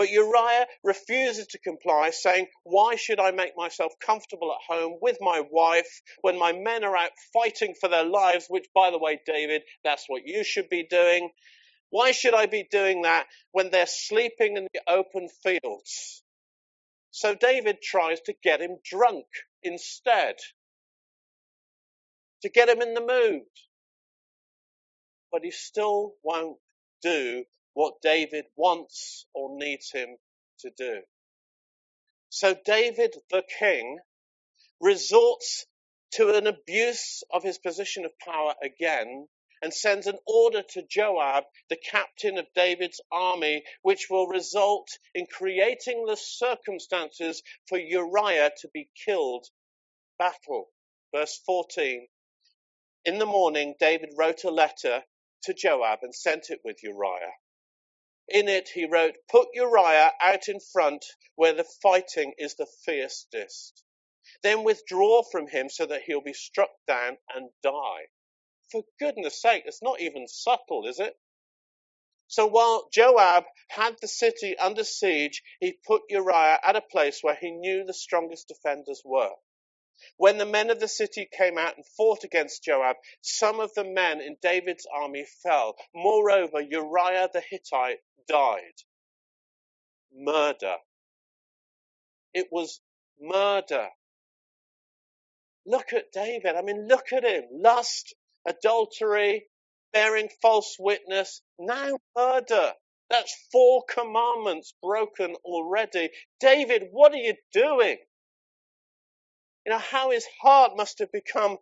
But 0.00 0.08
Uriah 0.08 0.66
refuses 0.82 1.46
to 1.48 1.58
comply, 1.58 2.08
saying, 2.08 2.46
Why 2.62 2.96
should 2.96 3.20
I 3.20 3.32
make 3.32 3.54
myself 3.54 3.92
comfortable 4.00 4.50
at 4.50 4.74
home 4.74 4.96
with 5.02 5.18
my 5.20 5.42
wife 5.50 6.00
when 6.22 6.38
my 6.38 6.52
men 6.52 6.84
are 6.84 6.96
out 6.96 7.10
fighting 7.34 7.74
for 7.78 7.86
their 7.90 8.06
lives? 8.06 8.46
Which, 8.48 8.64
by 8.74 8.90
the 8.90 8.98
way, 8.98 9.20
David, 9.26 9.60
that's 9.84 10.06
what 10.06 10.22
you 10.24 10.42
should 10.42 10.70
be 10.70 10.86
doing. 10.88 11.28
Why 11.90 12.12
should 12.12 12.32
I 12.32 12.46
be 12.46 12.66
doing 12.70 13.02
that 13.02 13.26
when 13.52 13.70
they're 13.70 13.84
sleeping 13.86 14.56
in 14.56 14.68
the 14.72 14.80
open 14.88 15.28
fields? 15.42 16.22
So 17.10 17.34
David 17.34 17.82
tries 17.82 18.22
to 18.22 18.34
get 18.42 18.62
him 18.62 18.78
drunk 18.82 19.26
instead, 19.62 20.36
to 22.40 22.48
get 22.48 22.70
him 22.70 22.80
in 22.80 22.94
the 22.94 23.02
mood. 23.02 23.42
But 25.30 25.42
he 25.44 25.50
still 25.50 26.14
won't 26.24 26.56
do 27.02 27.44
what 27.74 27.94
David 28.02 28.44
wants 28.56 29.26
or 29.34 29.56
needs 29.56 29.90
him 29.90 30.16
to 30.60 30.70
do. 30.76 31.00
So 32.28 32.54
David, 32.64 33.14
the 33.30 33.42
king, 33.58 33.98
resorts 34.80 35.66
to 36.12 36.34
an 36.34 36.46
abuse 36.46 37.22
of 37.32 37.42
his 37.42 37.58
position 37.58 38.04
of 38.04 38.18
power 38.18 38.54
again 38.62 39.26
and 39.62 39.74
sends 39.74 40.06
an 40.06 40.18
order 40.26 40.62
to 40.62 40.82
Joab, 40.88 41.44
the 41.68 41.76
captain 41.76 42.38
of 42.38 42.46
David's 42.54 43.00
army, 43.12 43.62
which 43.82 44.06
will 44.08 44.26
result 44.26 44.88
in 45.14 45.26
creating 45.26 46.06
the 46.06 46.16
circumstances 46.16 47.42
for 47.68 47.78
Uriah 47.78 48.50
to 48.60 48.68
be 48.72 48.88
killed. 49.04 49.46
Battle. 50.18 50.68
Verse 51.14 51.40
14. 51.44 52.06
In 53.04 53.18
the 53.18 53.26
morning, 53.26 53.74
David 53.78 54.10
wrote 54.16 54.44
a 54.44 54.50
letter 54.50 55.02
to 55.44 55.54
Joab 55.54 56.00
and 56.02 56.14
sent 56.14 56.50
it 56.50 56.60
with 56.64 56.82
Uriah. 56.82 57.32
In 58.32 58.48
it, 58.48 58.68
he 58.68 58.86
wrote, 58.86 59.16
Put 59.28 59.48
Uriah 59.54 60.12
out 60.20 60.48
in 60.48 60.60
front 60.60 61.04
where 61.34 61.52
the 61.52 61.64
fighting 61.64 62.34
is 62.38 62.54
the 62.54 62.66
fiercest. 62.84 63.82
Then 64.42 64.62
withdraw 64.62 65.22
from 65.24 65.48
him 65.48 65.68
so 65.68 65.86
that 65.86 66.02
he'll 66.02 66.20
be 66.20 66.32
struck 66.32 66.70
down 66.86 67.18
and 67.34 67.50
die. 67.62 68.06
For 68.70 68.84
goodness 69.00 69.42
sake, 69.42 69.64
it's 69.66 69.82
not 69.82 70.00
even 70.00 70.28
subtle, 70.28 70.86
is 70.86 71.00
it? 71.00 71.18
So 72.28 72.46
while 72.46 72.88
Joab 72.92 73.46
had 73.68 73.96
the 74.00 74.06
city 74.06 74.56
under 74.56 74.84
siege, 74.84 75.42
he 75.58 75.72
put 75.84 76.02
Uriah 76.08 76.60
at 76.62 76.76
a 76.76 76.80
place 76.80 77.22
where 77.22 77.34
he 77.34 77.50
knew 77.50 77.84
the 77.84 77.92
strongest 77.92 78.46
defenders 78.46 79.02
were. 79.04 79.34
When 80.16 80.38
the 80.38 80.46
men 80.46 80.70
of 80.70 80.78
the 80.78 80.88
city 80.88 81.26
came 81.26 81.58
out 81.58 81.76
and 81.76 81.84
fought 81.96 82.22
against 82.22 82.62
Joab, 82.62 82.96
some 83.22 83.58
of 83.58 83.74
the 83.74 83.84
men 83.84 84.20
in 84.20 84.36
David's 84.40 84.86
army 84.86 85.24
fell. 85.42 85.76
Moreover, 85.92 86.60
Uriah 86.60 87.28
the 87.32 87.40
Hittite 87.40 87.98
died. 88.28 88.74
Murder. 90.14 90.76
It 92.34 92.48
was 92.52 92.80
murder. 93.20 93.88
Look 95.66 95.94
at 95.94 96.12
David. 96.12 96.56
I 96.56 96.62
mean, 96.62 96.88
look 96.88 97.12
at 97.14 97.24
him. 97.24 97.44
Lust, 97.52 98.14
adultery, 98.48 99.46
bearing 99.94 100.30
false 100.42 100.76
witness, 100.80 101.42
now 101.60 101.98
murder. 102.16 102.74
That's 103.10 103.36
four 103.52 103.84
commandments 103.90 104.74
broken 104.82 105.36
already. 105.44 106.10
David, 106.40 106.88
what 106.92 107.12
are 107.12 107.18
you 107.18 107.36
doing? 107.52 107.98
You 109.66 109.72
know, 109.72 109.78
how 109.78 110.12
his 110.12 110.26
heart 110.42 110.72
must 110.76 111.00
have 111.00 111.12
become 111.12 111.58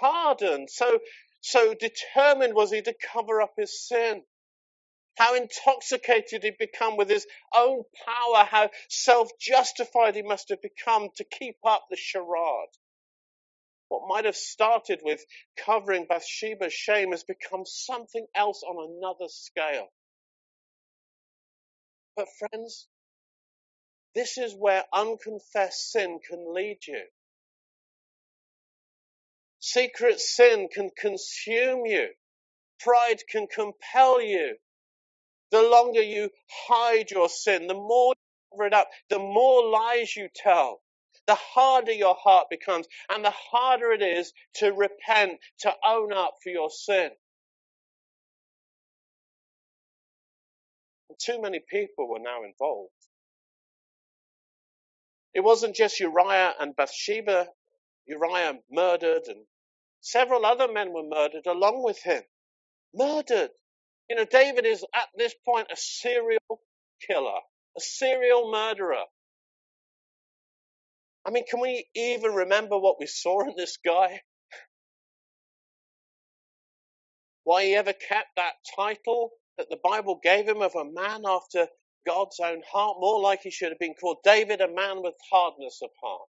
hardened. 0.00 0.70
So, 0.70 1.00
so 1.42 1.74
determined 1.74 2.54
was 2.54 2.72
he 2.72 2.82
to 2.82 2.94
cover 3.12 3.42
up 3.42 3.54
his 3.58 3.86
sin. 3.88 4.22
How 5.16 5.34
intoxicated 5.36 6.44
he'd 6.44 6.58
become 6.58 6.96
with 6.96 7.10
his 7.10 7.26
own 7.54 7.84
power. 8.06 8.44
How 8.44 8.70
self-justified 8.88 10.16
he 10.16 10.22
must 10.22 10.50
have 10.50 10.62
become 10.62 11.10
to 11.16 11.24
keep 11.24 11.58
up 11.64 11.86
the 11.90 11.96
charade. 11.96 12.68
What 13.88 14.08
might 14.08 14.24
have 14.26 14.36
started 14.36 15.00
with 15.04 15.24
covering 15.56 16.06
Bathsheba's 16.06 16.72
shame 16.74 17.12
has 17.12 17.24
become 17.24 17.66
something 17.66 18.26
else 18.34 18.62
on 18.62 18.76
another 18.98 19.28
scale. 19.28 19.88
But 22.16 22.28
friends, 22.38 22.88
This 24.14 24.38
is 24.38 24.54
where 24.54 24.84
unconfessed 24.92 25.92
sin 25.92 26.18
can 26.28 26.52
lead 26.52 26.80
you. 26.86 27.04
Secret 29.60 30.20
sin 30.20 30.68
can 30.72 30.90
consume 30.98 31.86
you. 31.86 32.08
Pride 32.80 33.22
can 33.30 33.46
compel 33.48 34.22
you. 34.22 34.56
The 35.52 35.62
longer 35.62 36.02
you 36.02 36.30
hide 36.68 37.12
your 37.12 37.30
sin, 37.30 37.68
the 37.68 37.74
more 37.74 38.14
you 38.16 38.58
cover 38.58 38.68
it 38.68 38.74
up, 38.74 38.90
the 39.10 39.20
more 39.20 39.70
lies 39.70 40.16
you 40.16 40.28
tell, 40.34 40.82
the 41.28 41.36
harder 41.36 41.92
your 41.92 42.16
heart 42.16 42.48
becomes, 42.50 42.88
and 43.10 43.24
the 43.24 43.32
harder 43.32 43.92
it 43.92 44.02
is 44.02 44.34
to 44.56 44.72
repent, 44.72 45.40
to 45.60 45.74
own 45.86 46.12
up 46.14 46.36
for 46.44 46.50
your 46.50 46.70
sin. 46.70 47.10
And 51.10 51.18
too 51.18 51.40
many 51.42 51.60
people 51.60 52.08
were 52.08 52.20
now 52.20 52.44
involved. 52.44 52.92
It 55.34 55.40
wasn't 55.40 55.76
just 55.76 56.00
Uriah 56.00 56.54
and 56.60 56.76
Bathsheba. 56.76 57.48
Uriah 58.06 58.58
murdered, 58.70 59.24
and 59.28 59.44
several 60.00 60.46
other 60.46 60.72
men 60.72 60.92
were 60.92 61.04
murdered 61.08 61.46
along 61.46 61.84
with 61.84 62.02
him. 62.02 62.22
Murdered. 62.94 63.50
You 64.10 64.16
know, 64.16 64.24
David 64.24 64.66
is 64.66 64.84
at 64.94 65.08
this 65.16 65.34
point 65.46 65.68
a 65.72 65.76
serial 65.76 66.60
killer, 67.06 67.40
a 67.76 67.80
serial 67.80 68.50
murderer. 68.50 69.04
I 71.26 71.30
mean, 71.30 71.44
can 71.48 71.60
we 71.60 71.86
even 71.94 72.32
remember 72.32 72.78
what 72.78 72.98
we 73.00 73.06
saw 73.06 73.42
in 73.42 73.54
this 73.56 73.78
guy? 73.84 74.20
Why 77.44 77.64
he 77.64 77.74
ever 77.74 77.92
kept 77.92 78.36
that 78.36 78.54
title 78.76 79.30
that 79.58 79.68
the 79.70 79.78
Bible 79.82 80.20
gave 80.22 80.48
him 80.48 80.62
of 80.62 80.74
a 80.74 80.84
man 80.84 81.22
after 81.26 81.68
God's 82.06 82.40
own 82.40 82.62
heart, 82.70 82.96
more 83.00 83.20
like 83.20 83.40
he 83.42 83.50
should 83.50 83.70
have 83.70 83.78
been 83.78 83.94
called 83.94 84.18
David, 84.24 84.60
a 84.60 84.72
man 84.72 85.02
with 85.02 85.14
hardness 85.30 85.80
of 85.82 85.90
heart. 86.02 86.28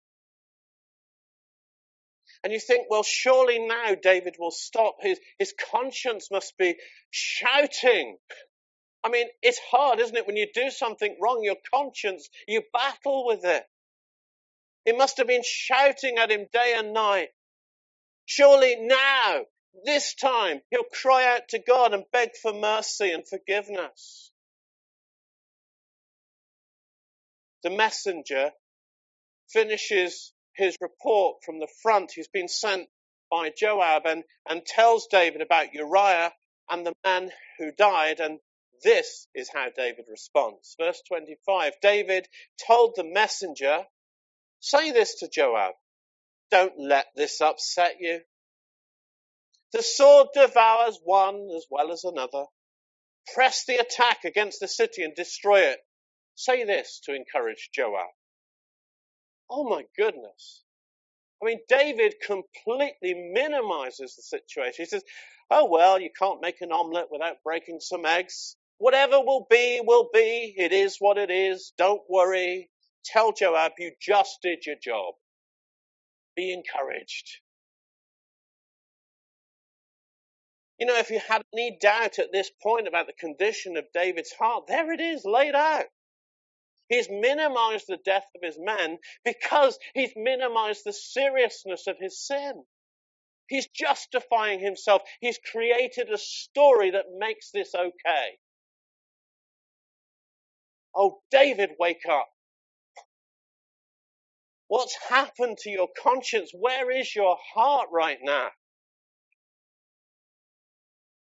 And 2.44 2.54
you 2.54 2.60
think, 2.60 2.88
well, 2.89 3.04
surely 3.04 3.60
now 3.60 3.96
David 3.96 4.36
will 4.39 4.51
stop. 4.51 4.98
His, 5.01 5.20
his 5.39 5.54
conscience 5.72 6.30
must 6.32 6.58
be 6.58 6.75
shouting. 7.12 8.18
I 9.04 9.10
mean, 9.10 9.27
it's 9.42 9.60
hard, 9.60 10.00
isn't 10.00 10.15
it? 10.15 10.27
When 10.27 10.38
you 10.38 10.48
do 10.54 10.70
something 10.70 11.18
wrong, 11.22 11.44
your 11.44 11.58
conscience, 11.74 12.30
you 12.48 12.62
battle 12.74 13.25
with 13.25 13.46
it. 13.46 13.63
It 14.86 14.98
must 14.98 15.18
have 15.18 15.27
been 15.27 15.44
shouting 15.44 16.18
at 16.18 16.32
him 16.32 16.48
day 16.54 16.75
and 16.77 16.94
night. 16.94 17.30
Surely 18.25 18.75
now, 18.80 19.42
this 19.86 20.15
time, 20.15 20.62
he'll 20.72 20.84
cry 20.84 21.36
out 21.36 21.50
to 21.50 21.60
God 21.60 21.94
and 21.94 22.04
beg 22.12 22.36
for 22.42 22.54
mercy 22.54 23.12
and 23.12 23.27
forgiveness. 23.27 24.32
The 27.63 27.72
messenger 27.72 28.51
finishes 29.50 30.34
his 30.55 30.77
report 30.81 31.38
from 31.43 31.59
the 31.59 31.67
front. 31.81 32.12
He's 32.13 32.27
been 32.27 32.47
sent 32.47 32.88
by 33.29 33.51
Joab 33.55 34.05
and, 34.05 34.24
and 34.50 34.65
tells 34.65 35.07
David 35.07 35.41
about 35.41 35.74
Uriah 35.74 36.31
and 36.69 36.85
the 36.85 36.93
man 37.03 37.31
who 37.59 37.71
died. 37.71 38.19
And 38.19 38.39
this 38.83 39.27
is 39.35 39.50
how 39.53 39.67
David 39.75 40.05
responds. 40.09 40.75
Verse 40.79 41.01
25 41.07 41.74
David 41.81 42.27
told 42.65 42.93
the 42.95 43.03
messenger, 43.03 43.83
Say 44.59 44.91
this 44.91 45.15
to 45.19 45.29
Joab. 45.29 45.74
Don't 46.51 46.79
let 46.79 47.07
this 47.15 47.41
upset 47.41 47.95
you. 48.00 48.21
The 49.74 49.83
sword 49.83 50.27
devours 50.33 51.00
one 51.03 51.50
as 51.55 51.65
well 51.69 51.91
as 51.91 52.03
another. 52.03 52.45
Press 53.33 53.65
the 53.65 53.75
attack 53.75 54.24
against 54.24 54.59
the 54.59 54.67
city 54.67 55.03
and 55.03 55.15
destroy 55.15 55.62
it. 55.62 55.79
Say 56.35 56.63
this 56.63 57.01
to 57.05 57.15
encourage 57.15 57.69
Joab. 57.74 58.09
Oh 59.49 59.69
my 59.69 59.83
goodness. 59.97 60.63
I 61.41 61.45
mean, 61.45 61.59
David 61.67 62.15
completely 62.25 63.13
minimizes 63.33 64.15
the 64.15 64.23
situation. 64.23 64.75
He 64.77 64.85
says, 64.85 65.03
Oh, 65.51 65.65
well, 65.69 65.99
you 65.99 66.09
can't 66.17 66.41
make 66.41 66.61
an 66.61 66.71
omelette 66.71 67.11
without 67.11 67.43
breaking 67.43 67.79
some 67.79 68.05
eggs. 68.05 68.55
Whatever 68.79 69.19
will 69.19 69.45
be, 69.49 69.81
will 69.84 70.10
be. 70.13 70.55
It 70.58 70.71
is 70.71 70.97
what 70.99 71.17
it 71.17 71.29
is. 71.29 71.73
Don't 71.77 72.01
worry. 72.10 72.69
Tell 73.05 73.31
Joab 73.31 73.73
you 73.77 73.91
just 74.01 74.39
did 74.41 74.65
your 74.65 74.75
job. 74.81 75.13
Be 76.36 76.51
encouraged. 76.53 77.39
You 80.79 80.88
know, 80.88 80.97
if 80.97 81.10
you 81.10 81.19
had 81.19 81.43
any 81.53 81.77
doubt 81.81 82.19
at 82.19 82.31
this 82.34 82.51
point 82.62 82.88
about 82.88 83.08
the 83.08 83.13
condition 83.13 83.77
of 83.77 83.86
David's 83.93 84.34
heart, 84.34 84.65
there 84.67 84.91
it 84.91 84.99
is 84.99 85.23
laid 85.25 85.55
out. 85.55 85.86
He's 86.89 87.10
minimized 87.10 87.86
the 87.88 87.98
death 88.06 88.26
of 88.36 88.41
his 88.43 88.58
men 88.60 88.98
because 89.26 89.80
he's 89.93 90.13
minimized 90.15 90.84
the 90.86 90.93
seriousness 90.93 91.88
of 91.88 91.98
his 92.00 92.19
sin. 92.26 92.63
He's 93.48 93.67
justifying 93.67 94.60
himself. 94.60 95.04
He's 95.21 95.39
created 95.52 96.10
a 96.12 96.17
story 96.17 96.91
that 96.91 97.06
makes 97.17 97.52
this 97.52 97.74
okay. 97.76 98.39
Oh, 100.95 101.21
David, 101.32 101.71
wake 101.80 102.04
up. 102.10 102.28
What's 104.67 104.98
happened 105.10 105.60
to 105.60 105.71
your 105.71 105.89
conscience? 106.02 106.52
Where 106.54 106.91
is 106.91 107.15
your 107.15 107.38
heart 107.56 107.89
right 107.91 108.19
now? 108.24 108.50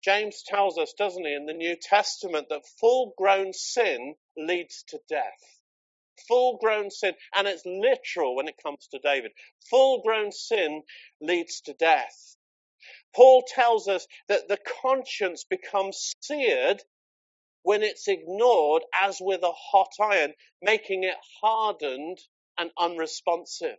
James 0.04 0.42
tells 0.46 0.78
us, 0.78 0.94
doesn't 0.98 1.24
he, 1.26 1.34
in 1.34 1.46
the 1.46 1.54
New 1.54 1.76
Testament, 1.80 2.48
that 2.50 2.62
full 2.80 3.14
grown 3.18 3.52
sin 3.52 4.14
leads 4.36 4.84
to 4.88 5.00
death. 5.08 5.53
Full 6.28 6.58
grown 6.58 6.90
sin, 6.90 7.14
and 7.34 7.48
it's 7.48 7.66
literal 7.66 8.36
when 8.36 8.48
it 8.48 8.56
comes 8.62 8.88
to 8.88 9.00
David. 9.00 9.32
Full 9.70 10.02
grown 10.02 10.32
sin 10.32 10.82
leads 11.20 11.62
to 11.62 11.74
death. 11.74 12.36
Paul 13.14 13.44
tells 13.48 13.88
us 13.88 14.06
that 14.28 14.48
the 14.48 14.58
conscience 14.82 15.44
becomes 15.44 16.14
seared 16.22 16.82
when 17.64 17.82
it's 17.82 18.08
ignored 18.08 18.84
as 19.00 19.18
with 19.20 19.42
a 19.42 19.52
hot 19.52 19.92
iron, 20.00 20.34
making 20.62 21.04
it 21.04 21.16
hardened 21.42 22.18
and 22.58 22.70
unresponsive. 22.78 23.76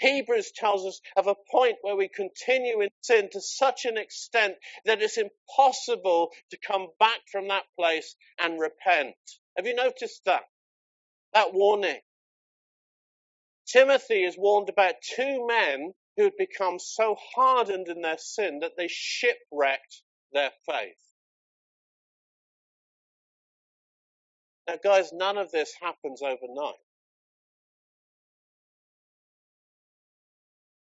Hebrews 0.00 0.52
tells 0.56 0.86
us 0.86 1.00
of 1.16 1.28
a 1.28 1.36
point 1.50 1.78
where 1.82 1.96
we 1.96 2.08
continue 2.08 2.82
in 2.82 2.90
sin 3.02 3.30
to 3.32 3.40
such 3.42 3.86
an 3.86 3.98
extent 3.98 4.56
that 4.86 5.02
it's 5.02 5.18
impossible 5.18 6.32
to 6.50 6.58
come 6.58 6.88
back 7.00 7.20
from 7.32 7.48
that 7.48 7.64
place 7.78 8.16
and 8.40 8.60
repent. 8.60 9.16
Have 9.56 9.66
you 9.66 9.74
noticed 9.74 10.22
that? 10.26 10.44
That 11.34 11.54
warning. 11.54 12.00
Timothy 13.66 14.24
is 14.24 14.36
warned 14.36 14.68
about 14.68 14.94
two 15.02 15.46
men 15.46 15.92
who 16.16 16.24
had 16.24 16.36
become 16.36 16.78
so 16.78 17.16
hardened 17.34 17.88
in 17.88 18.02
their 18.02 18.18
sin 18.18 18.60
that 18.60 18.72
they 18.76 18.88
shipwrecked 18.88 20.02
their 20.32 20.50
faith. 20.66 20.96
Now, 24.68 24.76
guys, 24.82 25.12
none 25.12 25.38
of 25.38 25.50
this 25.52 25.72
happens 25.80 26.22
overnight. 26.22 26.74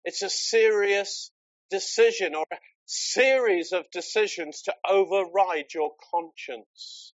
It's 0.04 0.22
a 0.22 0.30
serious 0.30 1.30
decision 1.70 2.34
or 2.34 2.44
a 2.52 2.56
series 2.86 3.72
of 3.72 3.90
decisions 3.90 4.62
to 4.62 4.74
override 4.88 5.72
your 5.74 5.92
conscience. 6.12 7.12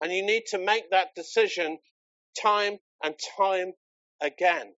And 0.00 0.12
you 0.12 0.24
need 0.24 0.44
to 0.48 0.58
make 0.58 0.90
that 0.90 1.14
decision 1.14 1.78
time 2.42 2.78
and 3.02 3.14
time 3.38 3.72
again. 4.20 4.72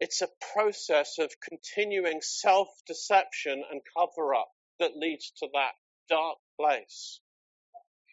It's 0.00 0.22
a 0.22 0.28
process 0.54 1.18
of 1.18 1.30
continuing 1.40 2.20
self 2.20 2.68
deception 2.86 3.64
and 3.70 3.80
cover 3.96 4.34
up 4.34 4.48
that 4.78 4.96
leads 4.96 5.32
to 5.38 5.48
that 5.54 5.72
dark 6.08 6.38
place. 6.60 7.20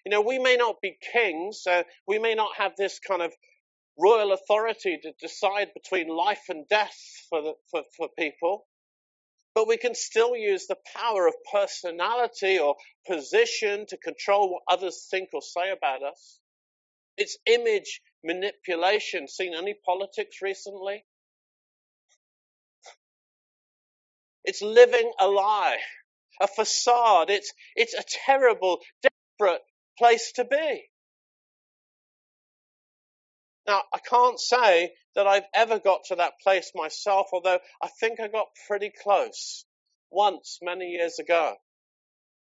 You 0.05 0.11
know, 0.11 0.21
we 0.21 0.39
may 0.39 0.55
not 0.55 0.81
be 0.81 0.97
kings, 1.13 1.63
uh, 1.67 1.83
we 2.07 2.19
may 2.19 2.35
not 2.35 2.51
have 2.57 2.73
this 2.77 2.99
kind 2.99 3.21
of 3.21 3.33
royal 3.99 4.33
authority 4.33 4.99
to 5.03 5.11
decide 5.21 5.69
between 5.73 6.07
life 6.07 6.43
and 6.49 6.67
death 6.69 6.97
for, 7.29 7.41
the, 7.41 7.53
for, 7.71 7.83
for 7.97 8.09
people. 8.17 8.65
But 9.55 9.67
we 9.69 9.77
can 9.77 9.95
still 9.95 10.35
use 10.35 10.67
the 10.67 10.77
power 10.97 11.27
of 11.27 11.33
personality 11.51 12.59
or 12.59 12.75
position 13.07 13.85
to 13.87 13.97
control 13.97 14.51
what 14.51 14.63
others 14.69 15.07
think 15.09 15.29
or 15.33 15.41
say 15.41 15.71
about 15.71 16.03
us. 16.03 16.41
It's 17.17 17.37
image 17.45 18.01
manipulation. 18.23 19.27
Seen 19.27 19.55
any 19.55 19.75
politics 19.85 20.41
recently? 20.41 21.05
It's 24.43 24.61
living 24.61 25.11
a 25.19 25.27
lie, 25.27 25.77
a 26.41 26.47
facade. 26.47 27.29
It's, 27.29 27.53
it's 27.75 27.93
a 27.93 28.03
terrible, 28.25 28.79
desperate 29.01 29.61
place 29.97 30.33
to 30.33 30.45
be. 30.45 30.83
Now, 33.67 33.83
I 33.93 33.99
can't 33.99 34.39
say 34.39 34.93
that 35.15 35.27
I've 35.27 35.47
ever 35.53 35.79
got 35.79 36.05
to 36.05 36.15
that 36.15 36.39
place 36.43 36.71
myself, 36.75 37.27
although 37.33 37.59
I 37.81 37.87
think 37.99 38.19
I 38.19 38.27
got 38.27 38.47
pretty 38.67 38.91
close 39.03 39.65
once 40.11 40.59
many 40.61 40.91
years 40.91 41.19
ago. 41.19 41.55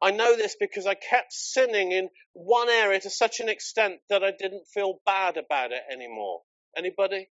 I 0.02 0.12
know 0.12 0.36
this 0.36 0.56
because 0.58 0.86
I 0.86 0.94
kept 0.94 1.32
sinning 1.32 1.92
in 1.92 2.08
one 2.32 2.70
area 2.70 3.00
to 3.00 3.10
such 3.10 3.40
an 3.40 3.48
extent 3.48 4.00
that 4.08 4.24
I 4.24 4.30
didn't 4.30 4.66
feel 4.72 5.00
bad 5.04 5.36
about 5.36 5.72
it 5.72 5.82
anymore. 5.92 6.40
Anybody? 6.76 7.28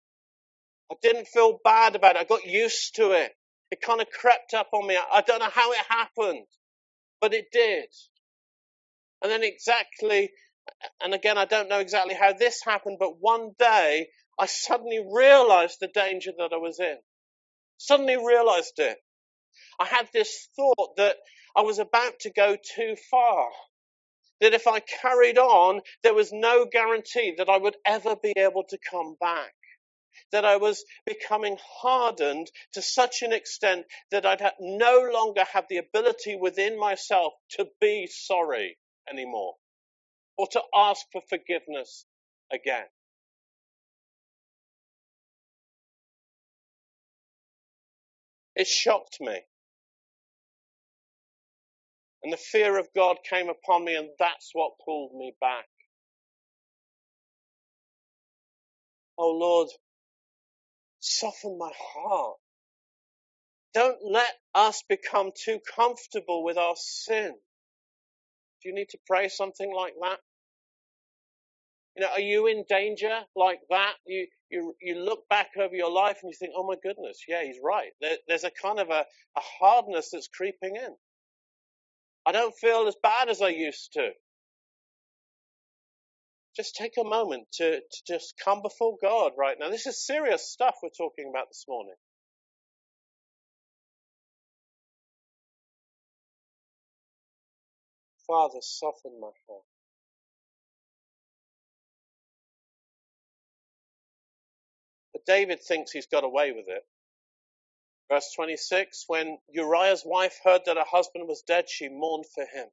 I 0.92 0.96
didn't 1.02 1.28
feel 1.28 1.60
bad 1.64 1.96
about 1.96 2.16
it. 2.16 2.22
I 2.22 2.24
got 2.26 2.46
used 2.46 2.96
to 2.96 3.12
it. 3.12 3.32
It 3.72 3.82
kind 3.82 4.02
of 4.02 4.08
crept 4.10 4.54
up 4.54 4.70
on 4.74 4.88
me. 4.88 4.98
I 4.98 5.22
don't 5.22 5.40
know 5.40 5.50
how 5.50 5.72
it 5.72 5.80
happened, 5.90 6.46
but 7.22 7.34
it 7.34 7.48
did. 7.52 7.88
And 9.22 9.32
then 9.32 9.44
exactly, 9.44 10.32
and 11.02 11.14
again, 11.14 11.38
I 11.38 11.46
don't 11.46 11.70
know 11.70 11.80
exactly 11.80 12.16
how 12.16 12.34
this 12.34 12.62
happened, 12.64 12.98
but 13.00 13.20
one 13.20 13.52
day 13.58 14.08
I 14.40 14.46
suddenly 14.46 15.00
realized 15.00 15.80
the 15.80 15.88
danger 15.88 16.32
that 16.38 16.54
I 16.54 16.58
was 16.58 16.80
in. 16.80 16.98
Suddenly 17.78 18.18
realized 18.18 18.80
it. 18.80 18.98
I 19.80 19.86
had 19.86 20.10
this 20.14 20.50
thought 20.56 20.98
that 20.98 21.18
I 21.56 21.62
was 21.62 21.80
about 21.80 22.20
to 22.22 22.32
go 22.32 22.56
too 22.56 22.96
far. 23.10 23.50
That 24.40 24.54
if 24.54 24.68
I 24.68 24.80
carried 24.80 25.40
on, 25.40 25.82
there 26.04 26.14
was 26.14 26.32
no 26.32 26.66
guarantee 26.66 27.34
that 27.38 27.50
I 27.50 27.58
would 27.58 27.78
ever 27.86 28.16
be 28.16 28.34
able 28.38 28.64
to 28.66 28.78
come 28.78 29.16
back. 29.20 29.54
That 30.32 30.46
I 30.46 30.58
was 30.58 30.84
becoming 31.06 31.58
hardened 31.82 32.52
to 32.74 32.82
such 32.82 33.24
an 33.24 33.34
extent 33.34 33.86
that 34.12 34.26
I'd 34.26 34.44
no 34.60 35.10
longer 35.12 35.44
have 35.54 35.66
the 35.70 35.78
ability 35.78 36.36
within 36.36 36.80
myself 36.80 37.34
to 37.52 37.68
be 37.80 38.08
sorry 38.08 38.78
anymore 39.10 39.56
or 40.38 40.48
to 40.48 40.62
ask 40.76 41.06
for 41.12 41.22
forgiveness 41.30 42.06
again. 42.52 42.86
It 48.58 48.68
shocked 48.68 49.20
me. 49.22 49.42
And 52.24 52.34
the 52.34 52.38
fear 52.38 52.80
of 52.80 52.88
God 52.96 53.18
came 53.30 53.50
upon 53.50 53.86
me, 53.86 53.96
and 53.96 54.10
that's 54.20 54.52
what 54.54 54.74
pulled 54.86 55.16
me 55.16 55.34
back. 55.42 55.66
Oh 59.18 59.32
Lord, 59.32 59.70
soften 61.02 61.58
my 61.60 61.72
heart. 61.96 62.38
Don't 63.74 64.00
let 64.04 64.34
us 64.56 64.84
become 64.90 65.32
too 65.38 65.60
comfortable 65.76 66.44
with 66.44 66.58
our 66.58 66.76
sin. 66.78 67.34
Do 68.64 68.70
you 68.70 68.76
need 68.76 68.90
to 68.92 69.00
pray 69.08 69.30
something 69.30 69.74
like 69.74 69.94
that? 70.02 70.20
You 71.98 72.04
know, 72.06 72.12
are 72.14 72.22
you 72.22 72.48
in 72.48 72.66
danger 72.70 73.22
like 73.38 73.62
that? 73.72 73.96
You 74.08 74.28
you 74.52 74.76
you 74.82 74.96
look 74.98 75.30
back 75.30 75.50
over 75.60 75.76
your 75.76 75.92
life 75.92 76.20
and 76.24 76.32
you 76.32 76.38
think, 76.40 76.54
oh 76.58 76.68
my 76.68 76.76
goodness, 76.84 77.20
yeah, 77.30 77.44
he's 77.46 77.60
right. 77.64 77.92
There, 78.02 78.18
there's 78.30 78.46
a 78.46 78.52
kind 78.52 78.80
of 78.80 78.90
a, 78.90 79.06
a 79.38 79.42
hardness 79.62 80.12
that's 80.14 80.30
creeping 80.30 80.78
in. 80.78 80.96
I 82.26 82.34
don't 82.34 82.56
feel 82.56 82.88
as 82.88 82.96
bad 83.04 83.30
as 83.30 83.42
I 83.42 83.50
used 83.50 83.94
to. 83.94 84.12
Just 86.56 86.76
take 86.76 86.94
a 87.00 87.06
moment 87.06 87.48
to, 87.56 87.80
to 87.80 88.02
just 88.08 88.36
come 88.44 88.62
before 88.64 88.98
God 89.02 89.34
right 89.38 89.58
now. 89.60 89.70
This 89.70 89.88
is 89.88 90.06
serious 90.06 90.50
stuff 90.52 90.76
we're 90.84 90.90
talking 90.98 91.30
about 91.34 91.48
this 91.50 91.66
morning. 91.68 91.96
Father, 98.28 98.60
soften 98.62 99.20
my 99.22 99.32
heart. 99.50 99.77
David 105.28 105.62
thinks 105.62 105.92
he's 105.92 106.08
got 106.08 106.24
away 106.24 106.52
with 106.54 106.68
it. 106.70 106.84
Verse 108.10 108.32
26 108.36 109.04
When 109.08 109.38
Uriah's 109.50 110.04
wife 110.06 110.40
heard 110.44 110.62
that 110.66 110.78
her 110.78 110.86
husband 110.90 111.28
was 111.28 111.44
dead, 111.44 111.70
she 111.70 111.90
mourned 111.90 112.26
for 112.34 112.46
him. 112.46 112.68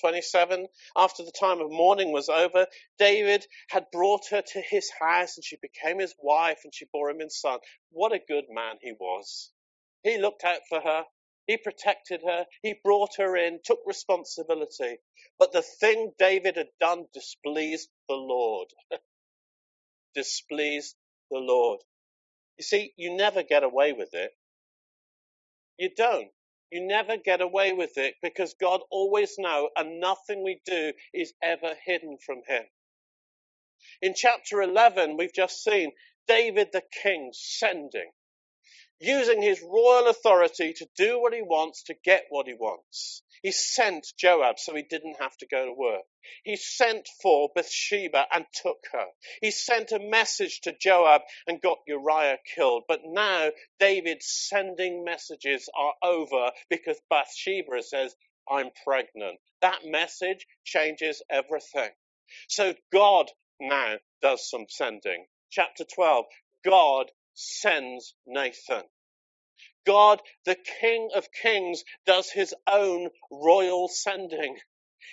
27 0.00 0.68
After 0.96 1.24
the 1.24 1.32
time 1.32 1.60
of 1.60 1.70
mourning 1.70 2.12
was 2.12 2.28
over, 2.28 2.66
David 2.98 3.46
had 3.68 3.90
brought 3.90 4.28
her 4.28 4.42
to 4.42 4.60
his 4.60 4.90
house 5.00 5.36
and 5.36 5.44
she 5.44 5.56
became 5.56 5.98
his 5.98 6.14
wife 6.18 6.60
and 6.64 6.74
she 6.74 6.86
bore 6.92 7.10
him 7.10 7.20
a 7.20 7.30
son. 7.30 7.58
What 7.90 8.12
a 8.12 8.20
good 8.20 8.44
man 8.50 8.76
he 8.80 8.92
was. 8.92 9.50
He 10.04 10.18
looked 10.18 10.44
out 10.44 10.60
for 10.68 10.80
her. 10.80 11.04
He 11.46 11.56
protected 11.56 12.22
her. 12.22 12.46
He 12.62 12.74
brought 12.84 13.16
her 13.16 13.36
in, 13.36 13.60
took 13.64 13.80
responsibility. 13.86 14.98
But 15.38 15.52
the 15.52 15.62
thing 15.62 16.12
David 16.18 16.56
had 16.56 16.68
done 16.78 17.06
displeased 17.14 17.88
the 18.08 18.14
Lord. 18.14 18.68
displeased 20.14 20.96
the 21.30 21.38
Lord. 21.38 21.80
You 22.58 22.64
see, 22.64 22.92
you 22.96 23.16
never 23.16 23.42
get 23.42 23.64
away 23.64 23.92
with 23.92 24.14
it. 24.14 24.32
You 25.78 25.90
don't. 25.96 26.28
You 26.72 26.86
never 26.86 27.16
get 27.16 27.40
away 27.40 27.72
with 27.72 27.96
it 27.98 28.14
because 28.22 28.54
God 28.60 28.80
always 28.90 29.36
knows 29.38 29.70
and 29.76 30.00
nothing 30.00 30.42
we 30.44 30.60
do 30.66 30.92
is 31.14 31.32
ever 31.42 31.74
hidden 31.86 32.18
from 32.24 32.42
him. 32.48 32.64
In 34.02 34.14
chapter 34.14 34.62
11, 34.62 35.16
we've 35.18 35.34
just 35.34 35.64
seen 35.64 35.92
David 36.28 36.68
the 36.72 36.82
king 37.02 37.30
sending, 37.34 38.10
using 39.00 39.42
his 39.42 39.62
royal 39.62 40.08
authority 40.08 40.72
to 40.72 40.88
do 40.96 41.20
what 41.20 41.34
he 41.34 41.42
wants 41.42 41.84
to 41.84 41.94
get 42.04 42.26
what 42.30 42.46
he 42.46 42.54
wants. 42.54 43.22
He 43.42 43.52
sent 43.52 44.06
Joab 44.18 44.58
so 44.58 44.74
he 44.74 44.82
didn't 44.82 45.20
have 45.20 45.36
to 45.38 45.46
go 45.46 45.64
to 45.66 45.72
work. 45.72 46.02
He 46.42 46.56
sent 46.56 47.08
for 47.22 47.50
Bathsheba 47.54 48.26
and 48.32 48.44
took 48.52 48.78
her. 48.92 49.06
He 49.40 49.50
sent 49.52 49.92
a 49.92 50.00
message 50.00 50.60
to 50.62 50.76
Joab 50.76 51.22
and 51.46 51.60
got 51.60 51.78
Uriah 51.86 52.38
killed. 52.54 52.84
But 52.88 53.00
now 53.04 53.50
David's 53.78 54.26
sending 54.26 55.04
messages 55.04 55.68
are 55.78 55.94
over 56.02 56.50
because 56.68 57.00
Bathsheba 57.08 57.82
says, 57.82 58.14
I'm 58.50 58.70
pregnant. 58.84 59.38
That 59.62 59.84
message 59.84 60.46
changes 60.64 61.22
everything. 61.30 61.90
So 62.48 62.74
God 62.92 63.30
now 63.60 63.98
does 64.20 64.48
some 64.48 64.66
sending. 64.68 65.26
Chapter 65.50 65.84
12, 65.84 66.24
God 66.64 67.10
sends 67.38 68.14
Nathan. 68.26 68.82
God, 69.86 70.20
the 70.44 70.56
King 70.80 71.10
of 71.14 71.28
Kings, 71.32 71.84
does 72.04 72.30
his 72.30 72.54
own 72.66 73.10
royal 73.30 73.88
sending. 73.88 74.58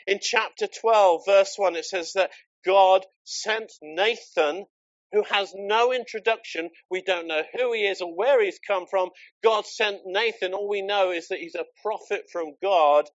In 0.07 0.19
chapter 0.19 0.67
12, 0.67 1.21
verse 1.25 1.53
1, 1.55 1.75
it 1.75 1.85
says 1.85 2.13
that 2.13 2.31
God 2.65 3.05
sent 3.23 3.71
Nathan, 3.81 4.65
who 5.11 5.23
has 5.23 5.53
no 5.55 5.93
introduction. 5.93 6.71
We 6.89 7.03
don't 7.03 7.27
know 7.27 7.43
who 7.53 7.73
he 7.73 7.85
is 7.85 8.01
or 8.01 8.13
where 8.13 8.43
he's 8.43 8.59
come 8.59 8.88
from. 8.88 9.11
God 9.43 9.67
sent 9.67 10.01
Nathan. 10.05 10.53
All 10.53 10.67
we 10.67 10.81
know 10.81 11.11
is 11.11 11.27
that 11.27 11.39
he's 11.39 11.55
a 11.55 11.65
prophet 11.81 12.23
from 12.31 12.55
God 12.61 13.05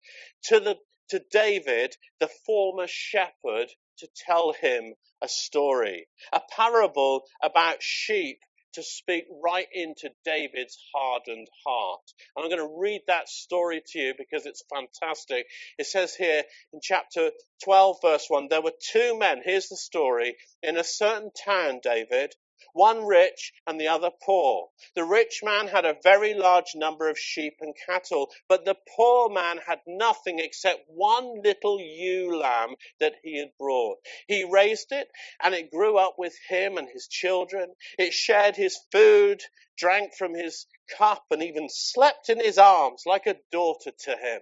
to 0.44 0.60
the 0.60 0.76
to 1.08 1.20
David, 1.32 1.96
the 2.20 2.30
former 2.46 2.86
shepherd, 2.86 3.68
to 3.98 4.08
tell 4.14 4.52
him 4.52 4.94
a 5.20 5.28
story, 5.28 6.06
a 6.32 6.40
parable 6.56 7.24
about 7.42 7.82
sheep 7.82 8.38
to 8.74 8.82
speak 8.82 9.24
right 9.42 9.66
into 9.72 10.10
David's 10.24 10.78
hardened 10.94 11.48
heart. 11.66 12.00
And 12.36 12.44
I'm 12.44 12.50
going 12.50 12.68
to 12.68 12.78
read 12.80 13.02
that 13.06 13.28
story 13.28 13.82
to 13.92 13.98
you 13.98 14.14
because 14.16 14.46
it's 14.46 14.64
fantastic. 14.72 15.46
It 15.78 15.86
says 15.86 16.14
here 16.14 16.42
in 16.72 16.80
chapter 16.82 17.30
12, 17.64 17.96
verse 18.02 18.26
1 18.28 18.48
there 18.48 18.62
were 18.62 18.72
two 18.92 19.18
men, 19.18 19.42
here's 19.44 19.68
the 19.68 19.76
story, 19.76 20.36
in 20.62 20.76
a 20.76 20.84
certain 20.84 21.30
town, 21.44 21.80
David, 21.82 22.34
one 22.72 23.04
rich 23.06 23.52
and 23.66 23.80
the 23.80 23.88
other 23.88 24.10
poor. 24.10 24.70
The 24.94 25.04
rich 25.04 25.42
man 25.42 25.68
had 25.68 25.84
a 25.84 25.96
very 26.02 26.34
large 26.34 26.74
number 26.74 27.08
of 27.08 27.18
sheep 27.18 27.58
and 27.60 27.74
cattle, 27.86 28.30
but 28.48 28.64
the 28.64 28.76
poor 28.96 29.28
man 29.28 29.58
had 29.58 29.80
nothing 29.86 30.38
except 30.38 30.88
one 30.88 31.42
little 31.42 31.80
ewe 31.80 32.36
lamb 32.36 32.76
that 32.98 33.14
he 33.22 33.38
had 33.38 33.56
brought. 33.58 33.98
He 34.26 34.44
raised 34.44 34.92
it, 34.92 35.10
and 35.42 35.54
it 35.54 35.70
grew 35.70 35.96
up 35.96 36.18
with 36.18 36.36
him 36.48 36.78
and 36.78 36.88
his 36.88 37.08
children. 37.08 37.74
It 37.98 38.12
shared 38.12 38.56
his 38.56 38.78
food, 38.92 39.42
drank 39.76 40.14
from 40.14 40.34
his 40.34 40.66
cup, 40.96 41.24
and 41.30 41.42
even 41.42 41.68
slept 41.68 42.28
in 42.28 42.40
his 42.40 42.58
arms 42.58 43.02
like 43.06 43.26
a 43.26 43.38
daughter 43.50 43.90
to 43.90 44.16
him. 44.16 44.40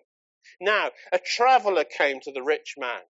Now, 0.60 0.92
a 1.12 1.18
traveler 1.18 1.84
came 1.84 2.20
to 2.20 2.32
the 2.32 2.42
rich 2.42 2.74
man. 2.78 3.02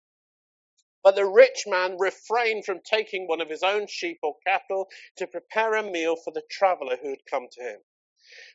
But 1.07 1.15
the 1.15 1.25
rich 1.25 1.63
man 1.65 1.97
refrained 1.97 2.65
from 2.65 2.81
taking 2.81 3.27
one 3.27 3.39
of 3.39 3.47
his 3.49 3.63
own 3.63 3.87
sheep 3.87 4.19
or 4.21 4.35
cattle 4.45 4.89
to 5.15 5.25
prepare 5.25 5.75
a 5.75 5.81
meal 5.81 6.17
for 6.17 6.31
the 6.31 6.43
traveler 6.51 6.97
who 6.97 7.11
had 7.11 7.25
come 7.25 7.47
to 7.49 7.63
him. 7.63 7.79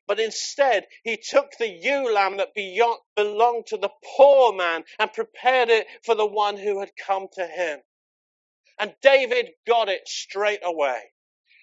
But 0.06 0.20
instead, 0.20 0.86
he 1.02 1.16
took 1.16 1.52
the 1.52 1.66
ewe 1.70 2.12
lamb 2.12 2.36
that 2.36 2.54
belonged 2.54 3.68
to 3.68 3.78
the 3.78 3.88
poor 4.04 4.52
man 4.52 4.84
and 4.98 5.10
prepared 5.10 5.70
it 5.70 5.86
for 6.04 6.14
the 6.14 6.26
one 6.26 6.58
who 6.58 6.80
had 6.80 6.94
come 6.94 7.28
to 7.36 7.46
him. 7.46 7.80
And 8.78 8.94
David 9.00 9.54
got 9.66 9.88
it 9.88 10.06
straight 10.06 10.60
away. 10.62 11.00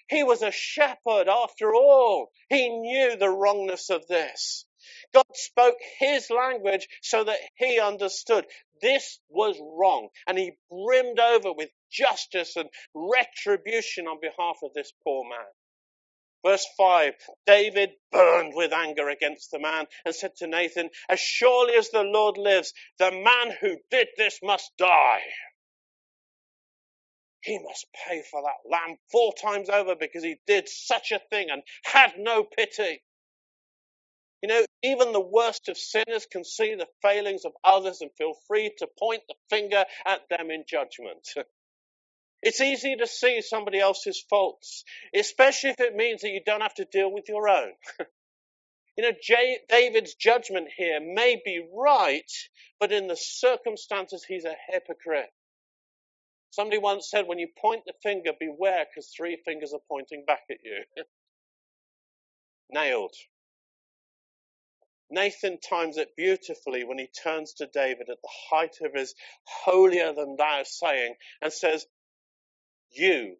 He 0.07 0.23
was 0.23 0.41
a 0.41 0.49
shepherd 0.49 1.29
after 1.29 1.75
all. 1.75 2.31
He 2.49 2.67
knew 2.67 3.15
the 3.15 3.29
wrongness 3.29 3.91
of 3.91 4.07
this. 4.07 4.65
God 5.13 5.25
spoke 5.35 5.77
his 5.99 6.31
language 6.31 6.87
so 7.03 7.25
that 7.25 7.39
he 7.57 7.79
understood 7.79 8.47
this 8.81 9.19
was 9.29 9.57
wrong. 9.61 10.09
And 10.27 10.37
he 10.37 10.53
brimmed 10.69 11.19
over 11.19 11.53
with 11.53 11.69
justice 11.91 12.55
and 12.55 12.69
retribution 12.93 14.07
on 14.07 14.19
behalf 14.21 14.57
of 14.63 14.73
this 14.73 14.91
poor 15.03 15.23
man. 15.29 15.47
Verse 16.45 16.65
5 16.77 17.13
David 17.45 17.91
burned 18.11 18.53
with 18.55 18.71
anger 18.71 19.09
against 19.09 19.51
the 19.51 19.59
man 19.59 19.85
and 20.05 20.15
said 20.15 20.35
to 20.37 20.47
Nathan, 20.47 20.89
As 21.09 21.19
surely 21.19 21.73
as 21.75 21.89
the 21.89 22.03
Lord 22.03 22.37
lives, 22.37 22.73
the 22.97 23.11
man 23.11 23.55
who 23.59 23.77
did 23.91 24.07
this 24.17 24.39
must 24.41 24.71
die. 24.77 25.21
He 27.41 27.59
must 27.59 27.87
pay 28.07 28.21
for 28.29 28.41
that 28.43 28.69
lamb 28.69 28.97
four 29.11 29.33
times 29.33 29.69
over 29.69 29.95
because 29.95 30.23
he 30.23 30.37
did 30.47 30.69
such 30.69 31.11
a 31.11 31.19
thing 31.29 31.49
and 31.49 31.63
had 31.85 32.13
no 32.17 32.43
pity. 32.43 33.01
Even 34.83 35.11
the 35.11 35.19
worst 35.19 35.69
of 35.69 35.77
sinners 35.77 36.25
can 36.31 36.43
see 36.43 36.75
the 36.75 36.87
failings 37.01 37.45
of 37.45 37.53
others 37.63 38.01
and 38.01 38.11
feel 38.17 38.33
free 38.47 38.71
to 38.77 38.87
point 38.99 39.23
the 39.27 39.35
finger 39.49 39.85
at 40.05 40.21
them 40.29 40.51
in 40.51 40.63
judgment. 40.67 41.27
It's 42.41 42.61
easy 42.61 42.95
to 42.95 43.07
see 43.07 43.41
somebody 43.41 43.79
else's 43.79 44.23
faults, 44.29 44.85
especially 45.13 45.71
if 45.71 45.79
it 45.81 45.95
means 45.95 46.21
that 46.21 46.29
you 46.29 46.41
don't 46.45 46.61
have 46.61 46.75
to 46.75 46.85
deal 46.85 47.11
with 47.11 47.25
your 47.27 47.49
own. 47.49 47.73
you 48.97 49.03
know, 49.03 49.11
J- 49.21 49.59
David's 49.69 50.15
judgment 50.15 50.69
here 50.75 50.99
may 51.01 51.41
be 51.43 51.67
right, 51.75 52.31
but 52.79 52.91
in 52.91 53.07
the 53.07 53.17
circumstances, 53.17 54.25
he's 54.27 54.45
a 54.45 54.55
hypocrite. 54.69 55.29
Somebody 56.51 56.79
once 56.79 57.09
said, 57.09 57.27
when 57.27 57.39
you 57.39 57.47
point 57.59 57.83
the 57.85 57.93
finger, 58.03 58.31
beware, 58.39 58.85
because 58.89 59.09
three 59.15 59.37
fingers 59.45 59.73
are 59.73 59.81
pointing 59.87 60.23
back 60.25 60.43
at 60.49 60.57
you. 60.63 60.83
Nailed. 62.71 63.15
Nathan 65.11 65.59
times 65.59 65.97
it 65.97 66.15
beautifully 66.15 66.83
when 66.83 66.99
he 66.99 67.07
turns 67.07 67.53
to 67.55 67.67
David 67.67 68.09
at 68.09 68.21
the 68.21 68.29
height 68.49 68.77
of 68.81 68.93
his 68.93 69.15
holier 69.43 70.13
than 70.13 70.35
thou 70.37 70.61
saying 70.63 71.15
and 71.41 71.51
says, 71.51 71.85
You, 72.91 73.37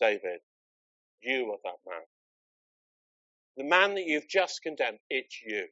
David, 0.00 0.40
you 1.22 1.52
are 1.52 1.58
that 1.64 1.90
man. 1.90 2.02
The 3.56 3.64
man 3.64 3.94
that 3.94 4.06
you've 4.06 4.28
just 4.28 4.62
condemned, 4.62 4.98
it's 5.10 5.40
you. 5.44 5.66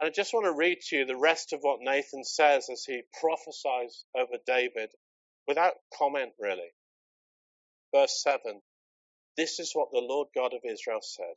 And 0.00 0.08
I 0.08 0.10
just 0.10 0.34
want 0.34 0.46
to 0.46 0.52
read 0.52 0.80
to 0.88 0.96
you 0.96 1.04
the 1.04 1.16
rest 1.16 1.52
of 1.52 1.60
what 1.62 1.80
Nathan 1.80 2.24
says 2.24 2.68
as 2.70 2.84
he 2.84 3.02
prophesies 3.20 4.04
over 4.16 4.38
David 4.46 4.90
without 5.46 5.74
comment, 5.98 6.32
really. 6.40 6.70
Verse 7.94 8.22
7 8.22 8.60
This 9.40 9.60
is 9.60 9.72
what 9.74 9.90
the 9.92 10.00
Lord 10.00 10.28
God 10.36 10.54
of 10.54 10.60
Israel 10.64 11.00
said 11.02 11.36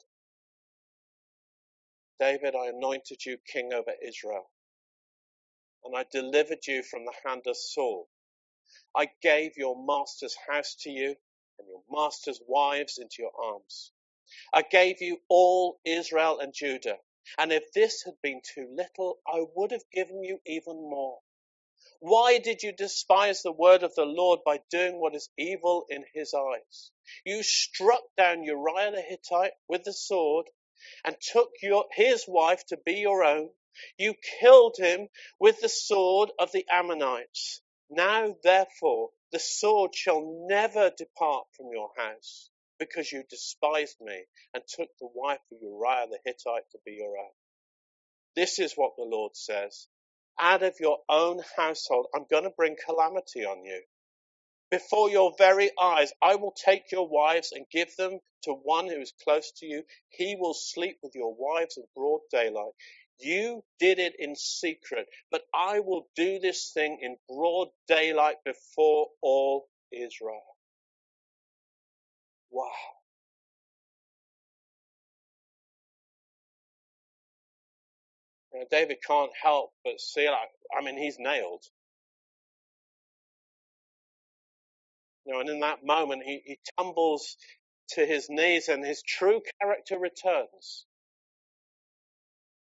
David, 2.20 2.56
I 2.56 2.68
anointed 2.70 3.26
you 3.26 3.38
king 3.52 3.74
over 3.74 3.94
Israel, 4.08 4.50
and 5.86 5.96
I 5.98 6.06
delivered 6.12 6.68
you 6.68 6.84
from 6.84 7.06
the 7.06 7.14
hand 7.26 7.44
of 7.48 7.58
Saul. 7.58 8.08
I 8.96 9.10
gave 9.22 9.58
your 9.58 9.76
master's 9.86 10.36
house 10.50 10.76
to 10.82 10.92
you, 10.92 11.16
and 11.60 11.68
your 11.70 11.84
master's 11.92 12.42
wives 12.48 13.00
into 13.00 13.18
your 13.20 13.32
arms. 13.44 13.92
I 14.54 14.64
gave 14.64 15.02
you 15.02 15.20
all 15.30 15.80
Israel 15.86 16.40
and 16.40 16.54
Judah. 16.54 16.98
And 17.38 17.52
if 17.54 17.74
this 17.74 18.04
had 18.04 18.16
been 18.24 18.42
too 18.56 18.68
little, 18.76 19.20
I 19.28 19.46
would 19.56 19.72
have 19.72 19.84
given 19.94 20.24
you 20.24 20.40
even 20.48 20.76
more. 20.76 21.20
Why 22.02 22.40
did 22.40 22.64
you 22.64 22.74
despise 22.74 23.44
the 23.44 23.54
word 23.54 23.84
of 23.84 23.96
the 23.96 24.06
Lord 24.06 24.42
by 24.46 24.62
doing 24.72 25.02
what 25.02 25.16
is 25.16 25.30
evil 25.38 25.86
in 25.90 26.06
his 26.16 26.34
eyes? 26.36 26.92
You 27.26 27.44
struck 27.44 28.04
down 28.18 28.44
Uriah 28.44 28.92
the 28.92 29.02
Hittite 29.02 29.54
with 29.68 29.84
the 29.84 29.94
sword 29.94 30.50
and 31.04 31.16
took 31.20 31.52
your, 31.62 31.86
his 31.92 32.26
wife 32.28 32.66
to 32.68 32.78
be 32.78 32.96
your 32.96 33.24
own. 33.24 33.50
You 33.98 34.14
killed 34.40 34.78
him 34.78 35.10
with 35.40 35.60
the 35.60 35.70
sword 35.70 36.32
of 36.40 36.52
the 36.52 36.66
Ammonites. 36.70 37.62
Now, 37.90 38.36
therefore, 38.44 39.12
the 39.32 39.40
sword 39.40 39.96
shall 39.96 40.46
never 40.48 40.92
depart 40.92 41.48
from 41.56 41.72
your 41.72 41.92
house 41.98 42.50
because 42.80 43.12
you 43.12 43.24
despised 43.30 44.00
me 44.02 44.26
and 44.54 44.64
took 44.68 44.90
the 45.00 45.10
wife 45.14 45.42
of 45.52 45.62
Uriah 45.62 46.08
the 46.10 46.20
Hittite 46.24 46.70
to 46.72 46.80
be 46.86 46.94
your 46.94 47.18
own. 47.18 47.32
This 48.36 48.60
is 48.60 48.74
what 48.74 48.96
the 48.98 49.04
Lord 49.04 49.36
says. 49.36 49.88
Out 50.40 50.64
of 50.64 50.80
your 50.80 51.00
own 51.08 51.42
household, 51.56 52.08
I'm 52.14 52.26
going 52.30 52.44
to 52.44 52.50
bring 52.50 52.76
calamity 52.84 53.46
on 53.46 53.64
you. 53.64 53.82
Before 54.74 55.08
your 55.08 55.36
very 55.38 55.70
eyes, 55.80 56.12
I 56.20 56.34
will 56.34 56.52
take 56.54 56.92
your 56.92 57.08
wives 57.08 57.52
and 57.52 57.64
give 57.72 57.96
them 57.96 58.18
to 58.42 58.54
one 58.54 58.88
who 58.88 59.00
is 59.00 59.14
close 59.24 59.52
to 59.58 59.68
you. 59.68 59.84
He 60.10 60.36
will 60.36 60.56
sleep 60.56 60.98
with 61.04 61.14
your 61.14 61.36
wives 61.38 61.78
in 61.78 61.84
broad 61.96 62.22
daylight. 62.32 62.72
You 63.20 63.64
did 63.80 64.00
it 64.00 64.16
in 64.18 64.36
secret, 64.36 65.06
but 65.30 65.44
I 65.54 65.82
will 65.82 66.08
do 66.16 66.40
this 66.40 66.72
thing 66.74 66.98
in 67.04 67.18
broad 67.30 67.68
daylight 67.88 68.38
before 68.44 69.10
all 69.22 69.68
Israel. 69.92 70.42
Wow. 72.50 72.72
Know, 78.56 78.66
David 78.72 78.98
can't 79.06 79.32
help 79.40 79.72
but 79.84 80.02
see, 80.02 80.28
like, 80.28 80.50
I 80.76 80.84
mean, 80.84 80.98
he's 80.98 81.18
nailed. 81.20 81.64
You 85.26 85.34
know, 85.34 85.42
and 85.42 85.50
in 85.50 85.60
that 85.62 85.86
moment, 85.86 86.24
he, 86.26 86.42
he 86.46 86.60
tumbles 86.78 87.38
to 87.92 88.06
his 88.06 88.28
knees 88.30 88.70
and 88.70 88.86
his 88.86 89.04
true 89.04 89.42
character 89.62 90.00
returns. 90.00 90.86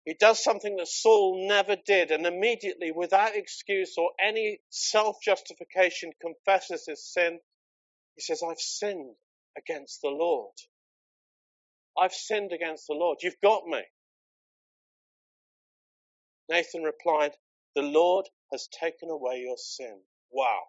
He 0.05 0.15
does 0.19 0.43
something 0.43 0.77
that 0.77 0.87
Saul 0.87 1.47
never 1.47 1.75
did 1.75 2.11
and 2.11 2.25
immediately, 2.25 2.91
without 2.91 3.35
excuse 3.35 3.95
or 3.97 4.11
any 4.23 4.59
self 4.69 5.17
justification, 5.23 6.11
confesses 6.21 6.85
his 6.87 7.03
sin. 7.05 7.39
He 8.15 8.21
says, 8.21 8.43
I've 8.47 8.59
sinned 8.59 9.15
against 9.57 10.01
the 10.01 10.09
Lord. 10.09 10.53
I've 11.99 12.13
sinned 12.13 12.53
against 12.53 12.87
the 12.87 12.95
Lord. 12.95 13.19
You've 13.23 13.41
got 13.43 13.65
me. 13.67 13.81
Nathan 16.49 16.83
replied, 16.83 17.33
The 17.75 17.83
Lord 17.83 18.27
has 18.53 18.67
taken 18.79 19.09
away 19.11 19.41
your 19.45 19.57
sin. 19.57 19.99
Wow. 20.31 20.59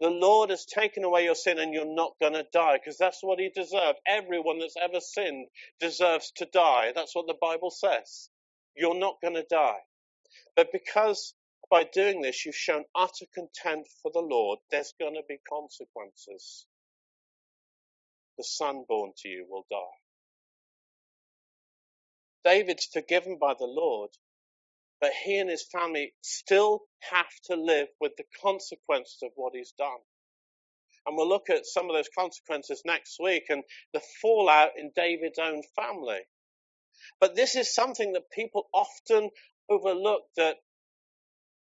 The 0.00 0.10
Lord 0.10 0.50
has 0.50 0.64
taken 0.64 1.04
away 1.04 1.24
your 1.24 1.34
sin 1.34 1.58
and 1.58 1.74
you're 1.74 1.84
not 1.84 2.18
going 2.20 2.34
to 2.34 2.46
die 2.52 2.78
because 2.78 2.98
that's 2.98 3.22
what 3.22 3.40
he 3.40 3.48
deserved. 3.48 3.98
Everyone 4.06 4.60
that's 4.60 4.76
ever 4.80 5.00
sinned 5.00 5.48
deserves 5.80 6.32
to 6.36 6.46
die. 6.46 6.92
That's 6.94 7.14
what 7.16 7.26
the 7.26 7.34
Bible 7.40 7.70
says. 7.70 8.30
You're 8.76 8.98
not 8.98 9.20
going 9.20 9.34
to 9.34 9.46
die. 9.50 9.80
But 10.54 10.72
because 10.72 11.34
by 11.70 11.84
doing 11.84 12.22
this 12.22 12.46
you've 12.46 12.54
shown 12.54 12.84
utter 12.94 13.26
contempt 13.34 13.90
for 14.02 14.10
the 14.12 14.20
Lord, 14.20 14.60
there's 14.70 14.94
going 15.00 15.14
to 15.14 15.22
be 15.28 15.38
consequences. 15.48 16.66
The 18.38 18.44
son 18.44 18.84
born 18.88 19.12
to 19.18 19.28
you 19.28 19.46
will 19.48 19.66
die. 19.70 19.98
David's 22.44 22.86
forgiven 22.86 23.38
by 23.40 23.54
the 23.58 23.66
Lord, 23.66 24.10
but 25.00 25.12
he 25.24 25.38
and 25.38 25.48
his 25.48 25.64
family 25.64 26.12
still 26.22 26.82
have 27.00 27.30
to 27.44 27.54
live 27.54 27.88
with 28.00 28.12
the 28.16 28.24
consequences 28.42 29.18
of 29.22 29.30
what 29.36 29.54
he's 29.54 29.72
done. 29.78 29.98
And 31.06 31.16
we'll 31.16 31.28
look 31.28 31.48
at 31.50 31.66
some 31.66 31.88
of 31.88 31.96
those 31.96 32.10
consequences 32.16 32.82
next 32.84 33.18
week 33.22 33.44
and 33.48 33.62
the 33.94 34.02
fallout 34.20 34.70
in 34.76 34.90
David's 34.94 35.38
own 35.38 35.62
family. 35.76 36.20
But 37.20 37.36
this 37.36 37.56
is 37.56 37.72
something 37.72 38.12
that 38.12 38.30
people 38.30 38.68
often 38.74 39.30
overlook 39.70 40.22
that 40.36 40.56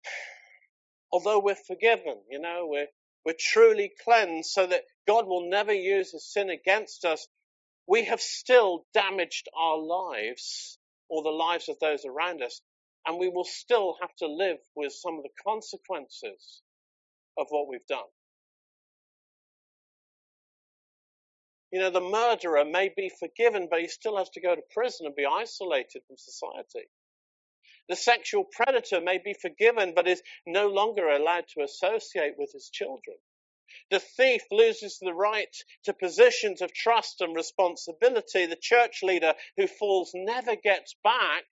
although 1.12 1.39
we're 1.39 1.55
forgiven, 1.55 2.21
you 2.29 2.39
know, 2.39 2.67
we're, 2.67 2.88
we're 3.25 3.36
truly 3.38 3.91
cleansed 4.03 4.49
so 4.49 4.65
that 4.65 4.84
God 5.08 5.27
will 5.27 5.49
never 5.49 5.73
use 5.73 6.12
his 6.12 6.25
sin 6.32 6.49
against 6.49 7.05
us, 7.05 7.27
we 7.88 8.05
have 8.05 8.21
still 8.21 8.86
damaged 8.93 9.49
our 9.55 9.77
lives 9.77 10.77
or 11.10 11.23
the 11.23 11.29
lives 11.29 11.69
of 11.69 11.77
those 11.79 12.05
around 12.05 12.41
us 12.41 12.62
and 13.10 13.17
we 13.17 13.28
will 13.28 13.43
still 13.43 13.98
have 14.02 14.15
to 14.17 14.28
live 14.28 14.60
with 14.76 14.93
some 14.93 15.17
of 15.17 15.24
the 15.24 15.43
consequences 15.43 16.62
of 17.39 17.48
what 17.50 17.67
we've 17.67 17.88
done. 17.88 18.06
You 21.72 21.80
know, 21.80 21.89
the 21.89 22.02
murderer 22.02 22.65
may 22.65 22.91
be 22.95 23.10
forgiven, 23.10 23.67
but 23.69 23.82
he 23.82 23.88
still 23.88 24.17
has 24.17 24.30
to 24.32 24.41
go 24.41 24.54
to 24.54 24.62
prison 24.69 25.08
and 25.08 25.15
be 25.15 25.26
isolated 25.26 26.04
from 26.06 26.17
society. 26.17 26.88
The 27.88 27.95
sexual 27.95 28.43
predator 28.43 29.02
may 29.02 29.17
be 29.17 29.34
forgiven, 29.34 29.93
but 29.95 30.08
is 30.08 30.22
no 30.45 30.67
longer 30.67 31.08
allowed 31.08 31.45
to 31.56 31.63
associate 31.63 32.36
with 32.38 32.52
his 32.54 32.69
children. 32.69 33.17
The 33.89 34.00
thief 34.00 34.43
loses 34.52 35.00
the 35.00 35.15
right 35.15 35.56
to 35.86 35.93
positions 35.93 36.62
of 36.62 36.72
trust 36.74 37.22
and 37.22 37.36
responsibility. 37.36 38.45
The 38.45 38.56
church 38.56 39.02
leader 39.02 39.34
who 39.58 39.65
falls 39.65 40.12
never 40.13 40.56
gets 40.56 40.95
back 41.04 41.45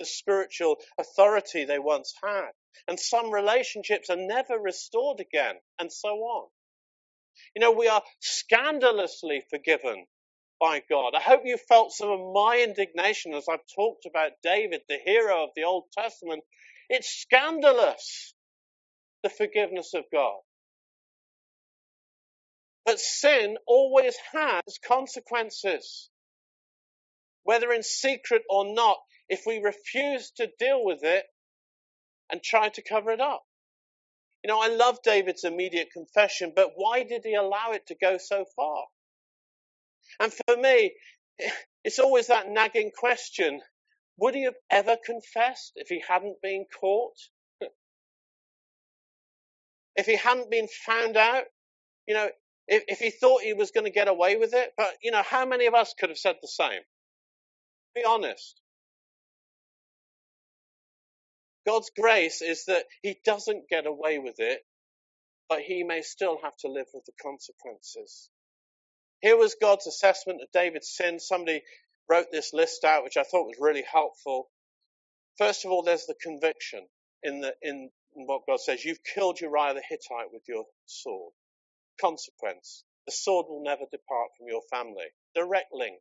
the 0.00 0.06
spiritual 0.06 0.78
authority 0.98 1.64
they 1.64 1.78
once 1.78 2.12
had. 2.24 2.50
And 2.88 2.98
some 2.98 3.30
relationships 3.30 4.10
are 4.10 4.16
never 4.16 4.58
restored 4.58 5.20
again, 5.20 5.54
and 5.78 5.92
so 5.92 6.08
on. 6.08 6.48
You 7.54 7.60
know, 7.60 7.72
we 7.72 7.86
are 7.86 8.02
scandalously 8.20 9.44
forgiven 9.50 10.06
by 10.58 10.82
God. 10.88 11.12
I 11.14 11.20
hope 11.20 11.42
you 11.44 11.56
felt 11.68 11.92
some 11.92 12.10
of 12.10 12.32
my 12.34 12.64
indignation 12.66 13.34
as 13.34 13.44
I've 13.48 13.60
talked 13.74 14.06
about 14.06 14.32
David, 14.42 14.80
the 14.88 14.98
hero 15.04 15.44
of 15.44 15.50
the 15.54 15.64
Old 15.64 15.84
Testament. 15.96 16.42
It's 16.88 17.08
scandalous, 17.08 18.34
the 19.22 19.30
forgiveness 19.30 19.92
of 19.94 20.04
God. 20.12 20.38
But 22.86 22.98
sin 22.98 23.56
always 23.66 24.16
has 24.32 24.62
consequences. 24.86 26.08
Whether 27.42 27.72
in 27.72 27.82
secret 27.82 28.42
or 28.48 28.74
not, 28.74 28.98
if 29.30 29.44
we 29.46 29.60
refuse 29.60 30.32
to 30.32 30.50
deal 30.58 30.84
with 30.84 31.00
it 31.04 31.24
and 32.30 32.42
try 32.42 32.68
to 32.68 32.82
cover 32.82 33.10
it 33.12 33.20
up. 33.20 33.42
You 34.42 34.48
know, 34.48 34.60
I 34.60 34.68
love 34.68 34.98
David's 35.02 35.44
immediate 35.44 35.90
confession, 35.92 36.52
but 36.54 36.72
why 36.74 37.04
did 37.04 37.22
he 37.24 37.34
allow 37.34 37.72
it 37.72 37.86
to 37.86 37.94
go 37.94 38.18
so 38.18 38.44
far? 38.56 38.84
And 40.18 40.32
for 40.32 40.56
me, 40.56 40.92
it's 41.84 41.98
always 41.98 42.26
that 42.26 42.48
nagging 42.48 42.90
question 42.98 43.60
would 44.18 44.34
he 44.34 44.44
have 44.44 44.56
ever 44.68 44.98
confessed 45.02 45.72
if 45.76 45.88
he 45.88 46.02
hadn't 46.06 46.42
been 46.42 46.66
caught? 46.78 47.16
if 49.96 50.04
he 50.04 50.16
hadn't 50.16 50.50
been 50.50 50.68
found 50.84 51.16
out? 51.16 51.44
You 52.06 52.14
know, 52.14 52.28
if, 52.68 52.84
if 52.88 52.98
he 52.98 53.10
thought 53.10 53.40
he 53.40 53.54
was 53.54 53.70
going 53.70 53.86
to 53.86 53.90
get 53.90 54.08
away 54.08 54.36
with 54.36 54.52
it? 54.52 54.72
But, 54.76 54.92
you 55.02 55.10
know, 55.10 55.22
how 55.22 55.46
many 55.46 55.64
of 55.66 55.74
us 55.74 55.94
could 55.98 56.10
have 56.10 56.18
said 56.18 56.36
the 56.42 56.48
same? 56.48 56.82
Be 57.94 58.04
honest. 58.04 58.60
God's 61.66 61.90
grace 61.98 62.42
is 62.42 62.66
that 62.66 62.84
he 63.02 63.18
doesn't 63.24 63.68
get 63.70 63.86
away 63.86 64.18
with 64.18 64.36
it, 64.40 64.60
but 65.48 65.60
he 65.62 65.84
may 65.84 66.02
still 66.02 66.38
have 66.42 66.56
to 66.58 66.68
live 66.68 66.86
with 66.94 67.04
the 67.06 67.12
consequences. 67.22 68.30
Here 69.22 69.36
was 69.36 69.56
God's 69.60 69.88
assessment 69.88 70.42
of 70.42 70.52
David's 70.52 70.90
sin. 70.90 71.20
Somebody 71.20 71.62
wrote 72.10 72.28
this 72.32 72.54
list 72.54 72.84
out, 72.84 73.04
which 73.04 73.18
I 73.18 73.24
thought 73.24 73.46
was 73.48 73.58
really 73.60 73.84
helpful. 73.90 74.50
First 75.38 75.64
of 75.64 75.72
all, 75.72 75.82
there's 75.82 76.06
the 76.06 76.16
conviction 76.22 76.86
in 77.22 77.40
the 77.40 77.54
in 77.62 77.90
what 78.14 78.42
God 78.48 78.60
says. 78.60 78.84
You've 78.84 79.04
killed 79.04 79.40
Uriah 79.40 79.74
the 79.74 79.82
Hittite 79.88 80.32
with 80.32 80.42
your 80.48 80.66
sword. 80.86 81.32
Consequence: 82.00 82.84
the 83.06 83.12
sword 83.12 83.46
will 83.48 83.62
never 83.64 83.84
depart 83.90 84.30
from 84.38 84.48
your 84.48 84.62
family. 84.70 85.06
Direct 85.34 85.72
link. 85.72 86.00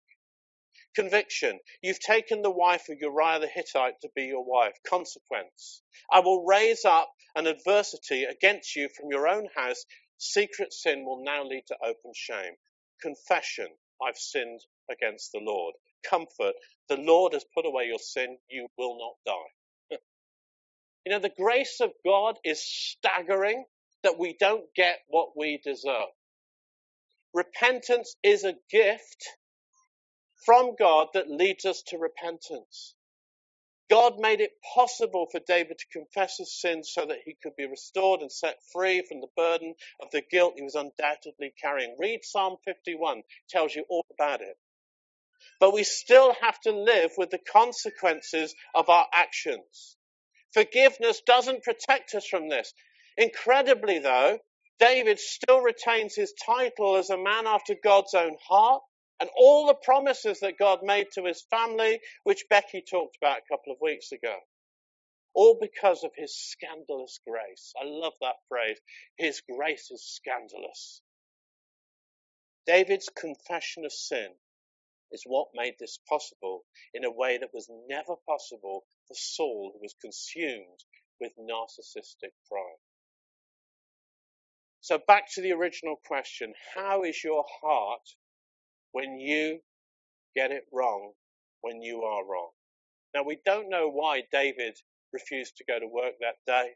Conviction. 0.99 1.59
You've 1.81 2.01
taken 2.01 2.41
the 2.41 2.51
wife 2.51 2.89
of 2.89 2.97
Uriah 2.99 3.39
the 3.39 3.47
Hittite 3.47 4.01
to 4.01 4.09
be 4.17 4.23
your 4.23 4.43
wife. 4.43 4.73
Consequence. 4.85 5.81
I 6.11 6.19
will 6.19 6.45
raise 6.45 6.83
up 6.83 7.09
an 7.35 7.47
adversity 7.47 8.25
against 8.25 8.75
you 8.75 8.89
from 8.89 9.09
your 9.09 9.25
own 9.29 9.47
house. 9.55 9.85
Secret 10.17 10.73
sin 10.73 11.05
will 11.05 11.23
now 11.23 11.45
lead 11.45 11.63
to 11.69 11.77
open 11.81 12.11
shame. 12.13 12.53
Confession. 13.01 13.67
I've 14.05 14.17
sinned 14.17 14.59
against 14.91 15.31
the 15.31 15.39
Lord. 15.41 15.73
Comfort. 16.05 16.55
The 16.89 16.97
Lord 16.97 17.31
has 17.31 17.45
put 17.55 17.65
away 17.65 17.85
your 17.85 17.99
sin. 17.99 18.37
You 18.49 18.67
will 18.77 18.97
not 18.99 19.13
die. 19.25 19.97
you 21.05 21.13
know, 21.13 21.19
the 21.19 21.31
grace 21.37 21.79
of 21.79 21.91
God 22.05 22.35
is 22.43 22.61
staggering 22.61 23.63
that 24.03 24.19
we 24.19 24.35
don't 24.37 24.65
get 24.75 24.99
what 25.07 25.29
we 25.37 25.61
deserve. 25.63 26.09
Repentance 27.33 28.15
is 28.23 28.43
a 28.43 28.55
gift 28.71 29.29
from 30.45 30.75
God 30.77 31.07
that 31.13 31.29
leads 31.29 31.65
us 31.65 31.83
to 31.87 31.97
repentance. 31.97 32.95
God 33.89 34.19
made 34.19 34.39
it 34.41 34.51
possible 34.75 35.27
for 35.31 35.39
David 35.47 35.79
to 35.79 35.99
confess 35.99 36.37
his 36.37 36.59
sins 36.59 36.91
so 36.93 37.05
that 37.05 37.19
he 37.25 37.35
could 37.41 37.55
be 37.55 37.65
restored 37.65 38.21
and 38.21 38.31
set 38.31 38.57
free 38.71 39.03
from 39.07 39.21
the 39.21 39.27
burden 39.35 39.73
of 40.01 40.11
the 40.11 40.21
guilt 40.21 40.53
he 40.57 40.63
was 40.63 40.75
undoubtedly 40.75 41.53
carrying. 41.61 41.95
Read 41.99 42.23
Psalm 42.23 42.57
51, 42.65 43.23
tells 43.49 43.75
you 43.75 43.85
all 43.89 44.05
about 44.13 44.41
it. 44.41 44.57
But 45.59 45.73
we 45.73 45.83
still 45.83 46.35
have 46.41 46.59
to 46.61 46.71
live 46.71 47.11
with 47.17 47.31
the 47.31 47.39
consequences 47.39 48.55
of 48.75 48.89
our 48.89 49.07
actions. 49.13 49.97
Forgiveness 50.53 51.21
doesn't 51.25 51.63
protect 51.63 52.15
us 52.15 52.27
from 52.27 52.49
this. 52.49 52.73
Incredibly, 53.17 53.99
though, 53.99 54.39
David 54.79 55.19
still 55.19 55.61
retains 55.61 56.15
his 56.15 56.33
title 56.45 56.97
as 56.97 57.09
a 57.09 57.17
man 57.17 57.47
after 57.47 57.75
God's 57.83 58.13
own 58.13 58.37
heart 58.47 58.81
and 59.19 59.29
all 59.35 59.67
the 59.67 59.73
promises 59.73 60.39
that 60.39 60.57
God 60.57 60.79
made 60.83 61.07
to 61.13 61.25
his 61.25 61.43
family, 61.49 61.99
which 62.23 62.45
Becky 62.49 62.81
talked 62.81 63.17
about 63.21 63.39
a 63.39 63.53
couple 63.53 63.73
of 63.73 63.81
weeks 63.81 64.11
ago. 64.11 64.35
All 65.33 65.57
because 65.61 66.03
of 66.03 66.11
his 66.15 66.35
scandalous 66.35 67.19
grace. 67.27 67.73
I 67.79 67.85
love 67.85 68.13
that 68.21 68.35
phrase. 68.47 68.79
His 69.17 69.41
grace 69.41 69.91
is 69.91 70.03
scandalous. 70.03 71.01
David's 72.65 73.09
confession 73.09 73.85
of 73.85 73.91
sin 73.91 74.29
is 75.11 75.23
what 75.25 75.47
made 75.55 75.75
this 75.79 75.99
possible 76.07 76.63
in 76.93 77.03
a 77.03 77.11
way 77.11 77.37
that 77.37 77.53
was 77.53 77.69
never 77.87 78.15
possible 78.27 78.85
for 79.07 79.13
Saul, 79.15 79.71
who 79.73 79.81
was 79.81 79.95
consumed 80.01 80.83
with 81.19 81.31
narcissistic 81.39 82.31
pride. 82.47 82.79
So 84.81 84.97
back 85.07 85.25
to 85.33 85.41
the 85.41 85.51
original 85.51 85.97
question. 86.05 86.53
How 86.75 87.03
is 87.03 87.23
your 87.23 87.43
heart 87.61 88.07
when 88.93 89.19
you 89.19 89.59
get 90.35 90.51
it 90.51 90.65
wrong 90.73 91.13
when 91.61 91.81
you 91.81 92.03
are 92.03 92.25
wrong. 92.25 92.49
Now, 93.15 93.23
we 93.23 93.39
don't 93.45 93.69
know 93.69 93.89
why 93.89 94.23
David 94.31 94.77
refused 95.13 95.57
to 95.57 95.65
go 95.67 95.79
to 95.79 95.87
work 95.87 96.13
that 96.21 96.37
day 96.47 96.71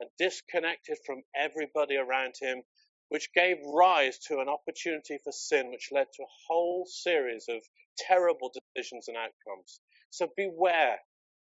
and 0.00 0.10
disconnected 0.18 0.98
from 1.06 1.22
everybody 1.36 1.96
around 1.96 2.34
him, 2.40 2.62
which 3.08 3.32
gave 3.34 3.56
rise 3.74 4.18
to 4.28 4.40
an 4.40 4.48
opportunity 4.48 5.18
for 5.24 5.32
sin, 5.32 5.70
which 5.70 5.90
led 5.92 6.06
to 6.14 6.22
a 6.22 6.34
whole 6.48 6.86
series 6.88 7.46
of 7.48 7.62
terrible 7.98 8.52
decisions 8.76 9.08
and 9.08 9.16
outcomes. 9.16 9.80
So 10.10 10.28
beware 10.36 10.98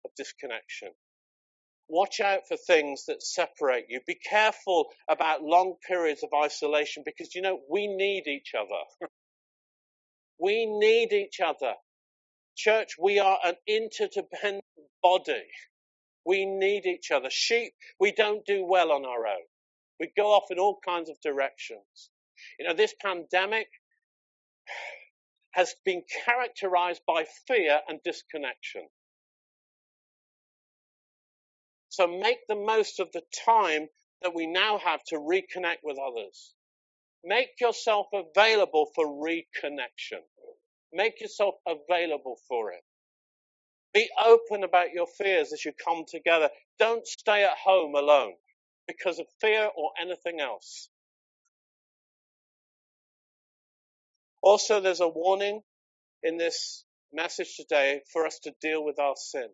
of 0.06 0.12
disconnection. 0.18 0.90
Watch 1.90 2.22
out 2.22 2.48
for 2.48 2.58
things 2.58 3.06
that 3.08 3.24
separate 3.24 3.86
you. 3.90 4.02
Be 4.08 4.16
careful 4.16 4.88
about 5.10 5.44
long 5.44 5.76
periods 5.88 6.24
of 6.24 6.30
isolation 6.34 7.04
because, 7.06 7.36
you 7.36 7.42
know, 7.42 7.60
we 7.70 7.88
need 7.88 8.28
each 8.28 8.54
other. 8.58 9.10
We 10.42 10.66
need 10.66 11.14
each 11.14 11.40
other. 11.40 11.76
Church, 12.58 12.96
we 13.00 13.20
are 13.20 13.40
an 13.44 13.56
interdependent 13.68 14.66
body. 15.04 15.46
We 16.26 16.46
need 16.46 16.86
each 16.86 17.12
other. 17.12 17.30
Sheep, 17.30 17.74
we 18.00 18.12
don't 18.12 18.46
do 18.46 18.66
well 18.66 18.92
on 18.92 19.06
our 19.06 19.28
own. 19.28 19.46
We 20.00 20.12
go 20.18 20.28
off 20.34 20.46
in 20.52 20.60
all 20.60 20.80
kinds 20.86 21.10
of 21.10 21.18
directions. 21.22 22.10
You 22.60 22.68
know, 22.68 22.74
this 22.74 22.96
pandemic 23.02 23.68
has 25.52 25.76
been 25.86 26.04
characterized 26.26 27.02
by 27.08 27.26
fear 27.48 27.82
and 27.88 28.00
disconnection. 28.04 28.88
So 31.90 32.08
make 32.08 32.40
the 32.48 32.56
most 32.56 33.00
of 33.00 33.12
the 33.12 33.24
time 33.46 33.88
that 34.22 34.36
we 34.36 34.48
now 34.48 34.80
have 34.80 35.04
to 35.06 35.18
reconnect 35.18 35.80
with 35.84 35.98
others. 36.00 36.54
Make 37.24 37.60
yourself 37.60 38.08
available 38.14 38.90
for 38.96 39.06
reconnection. 39.06 40.22
Make 40.94 41.22
yourself 41.22 41.56
available 41.68 42.38
for 42.48 42.72
it. 42.72 42.82
Be 43.94 44.10
open 44.26 44.64
about 44.64 44.92
your 44.94 45.08
fears 45.08 45.54
as 45.54 45.66
you 45.66 45.74
come 45.74 46.06
together. 46.10 46.50
Don't 46.80 47.08
stay 47.08 47.44
at 47.44 47.58
home 47.64 47.96
alone 47.96 48.34
because 48.88 49.20
of 49.20 49.28
fear 49.42 49.70
or 49.76 49.92
anything 50.02 50.40
else. 50.42 50.90
Also, 54.42 54.80
there's 54.82 55.02
a 55.02 55.08
warning 55.08 55.62
in 56.24 56.38
this 56.38 56.86
message 57.14 57.56
today 57.58 58.02
for 58.14 58.26
us 58.26 58.40
to 58.40 58.54
deal 58.62 58.84
with 58.86 59.00
our 59.00 59.16
sin. 59.18 59.50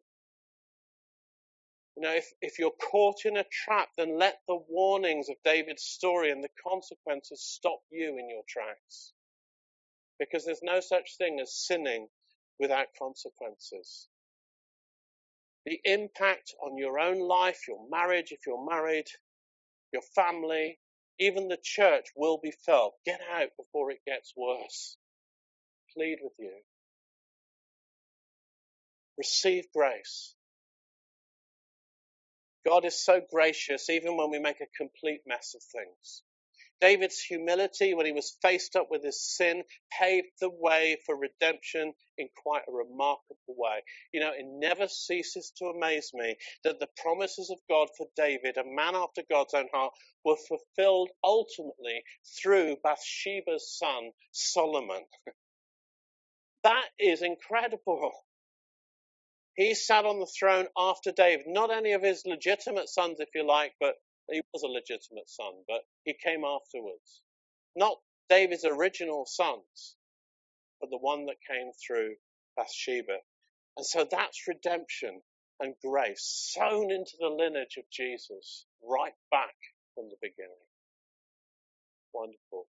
You 1.97 2.03
know, 2.03 2.13
if, 2.13 2.27
if 2.41 2.59
you're 2.59 2.71
caught 2.91 3.25
in 3.25 3.37
a 3.37 3.45
trap, 3.51 3.89
then 3.97 4.19
let 4.19 4.39
the 4.47 4.59
warnings 4.69 5.29
of 5.29 5.35
David's 5.45 5.83
story 5.83 6.31
and 6.31 6.43
the 6.43 6.49
consequences 6.67 7.43
stop 7.43 7.79
you 7.91 8.17
in 8.19 8.29
your 8.29 8.43
tracks. 8.47 9.13
Because 10.19 10.45
there's 10.45 10.63
no 10.63 10.79
such 10.79 11.17
thing 11.17 11.39
as 11.41 11.53
sinning 11.53 12.07
without 12.59 12.87
consequences. 12.99 14.07
The 15.65 15.79
impact 15.83 16.53
on 16.63 16.77
your 16.77 16.99
own 16.99 17.19
life, 17.19 17.67
your 17.67 17.87
marriage, 17.89 18.31
if 18.31 18.39
you're 18.47 18.65
married, 18.65 19.07
your 19.93 20.01
family, 20.15 20.79
even 21.19 21.47
the 21.47 21.57
church 21.61 22.07
will 22.15 22.39
be 22.41 22.53
felt. 22.65 22.95
Get 23.05 23.21
out 23.33 23.49
before 23.57 23.91
it 23.91 23.99
gets 24.05 24.33
worse. 24.35 24.97
Plead 25.95 26.19
with 26.21 26.33
you. 26.39 26.53
Receive 29.17 29.65
grace. 29.75 30.35
God 32.67 32.85
is 32.85 33.03
so 33.03 33.21
gracious 33.31 33.89
even 33.89 34.17
when 34.17 34.29
we 34.29 34.39
make 34.39 34.61
a 34.61 34.77
complete 34.77 35.21
mess 35.25 35.55
of 35.55 35.63
things. 35.63 36.23
David's 36.81 37.19
humility 37.19 37.93
when 37.93 38.05
he 38.05 38.11
was 38.11 38.37
faced 38.41 38.75
up 38.75 38.87
with 38.91 39.03
his 39.03 39.21
sin 39.21 39.63
paved 39.99 40.27
the 40.41 40.49
way 40.49 40.97
for 41.05 41.17
redemption 41.17 41.93
in 42.17 42.29
quite 42.43 42.63
a 42.69 42.71
remarkable 42.73 43.37
way. 43.57 43.83
You 44.13 44.21
know, 44.21 44.31
it 44.31 44.45
never 44.47 44.87
ceases 44.87 45.51
to 45.57 45.65
amaze 45.67 46.11
me 46.13 46.37
that 46.63 46.79
the 46.79 46.89
promises 47.03 47.49
of 47.51 47.59
God 47.69 47.89
for 47.97 48.07
David, 48.15 48.57
a 48.57 48.63
man 48.65 48.95
after 48.95 49.23
God's 49.29 49.53
own 49.53 49.67
heart, 49.73 49.93
were 50.25 50.37
fulfilled 50.47 51.09
ultimately 51.23 52.03
through 52.41 52.77
Bathsheba's 52.83 53.77
son, 53.77 54.11
Solomon. 54.31 55.03
that 56.63 56.85
is 56.99 57.21
incredible. 57.23 58.11
He 59.55 59.75
sat 59.75 60.05
on 60.05 60.19
the 60.19 60.27
throne 60.39 60.67
after 60.77 61.11
David, 61.11 61.45
not 61.47 61.71
any 61.71 61.93
of 61.93 62.03
his 62.03 62.23
legitimate 62.25 62.89
sons, 62.89 63.19
if 63.19 63.29
you 63.35 63.45
like, 63.47 63.73
but 63.79 63.95
he 64.31 64.41
was 64.53 64.63
a 64.63 64.67
legitimate 64.67 65.29
son, 65.29 65.53
but 65.67 65.81
he 66.03 66.13
came 66.13 66.43
afterwards. 66.43 67.21
Not 67.75 67.97
David's 68.29 68.65
original 68.65 69.25
sons, 69.27 69.95
but 70.81 70.89
the 70.89 70.97
one 70.97 71.25
that 71.27 71.37
came 71.49 71.71
through 71.85 72.15
Bathsheba. 72.57 73.17
And 73.77 73.85
so 73.85 74.07
that's 74.09 74.47
redemption 74.47 75.21
and 75.59 75.75
grace 75.83 76.53
sown 76.55 76.91
into 76.91 77.13
the 77.19 77.29
lineage 77.29 77.77
of 77.77 77.85
Jesus 77.91 78.65
right 78.83 79.13
back 79.31 79.55
from 79.95 80.05
the 80.09 80.17
beginning. 80.21 80.51
Wonderful. 82.13 82.67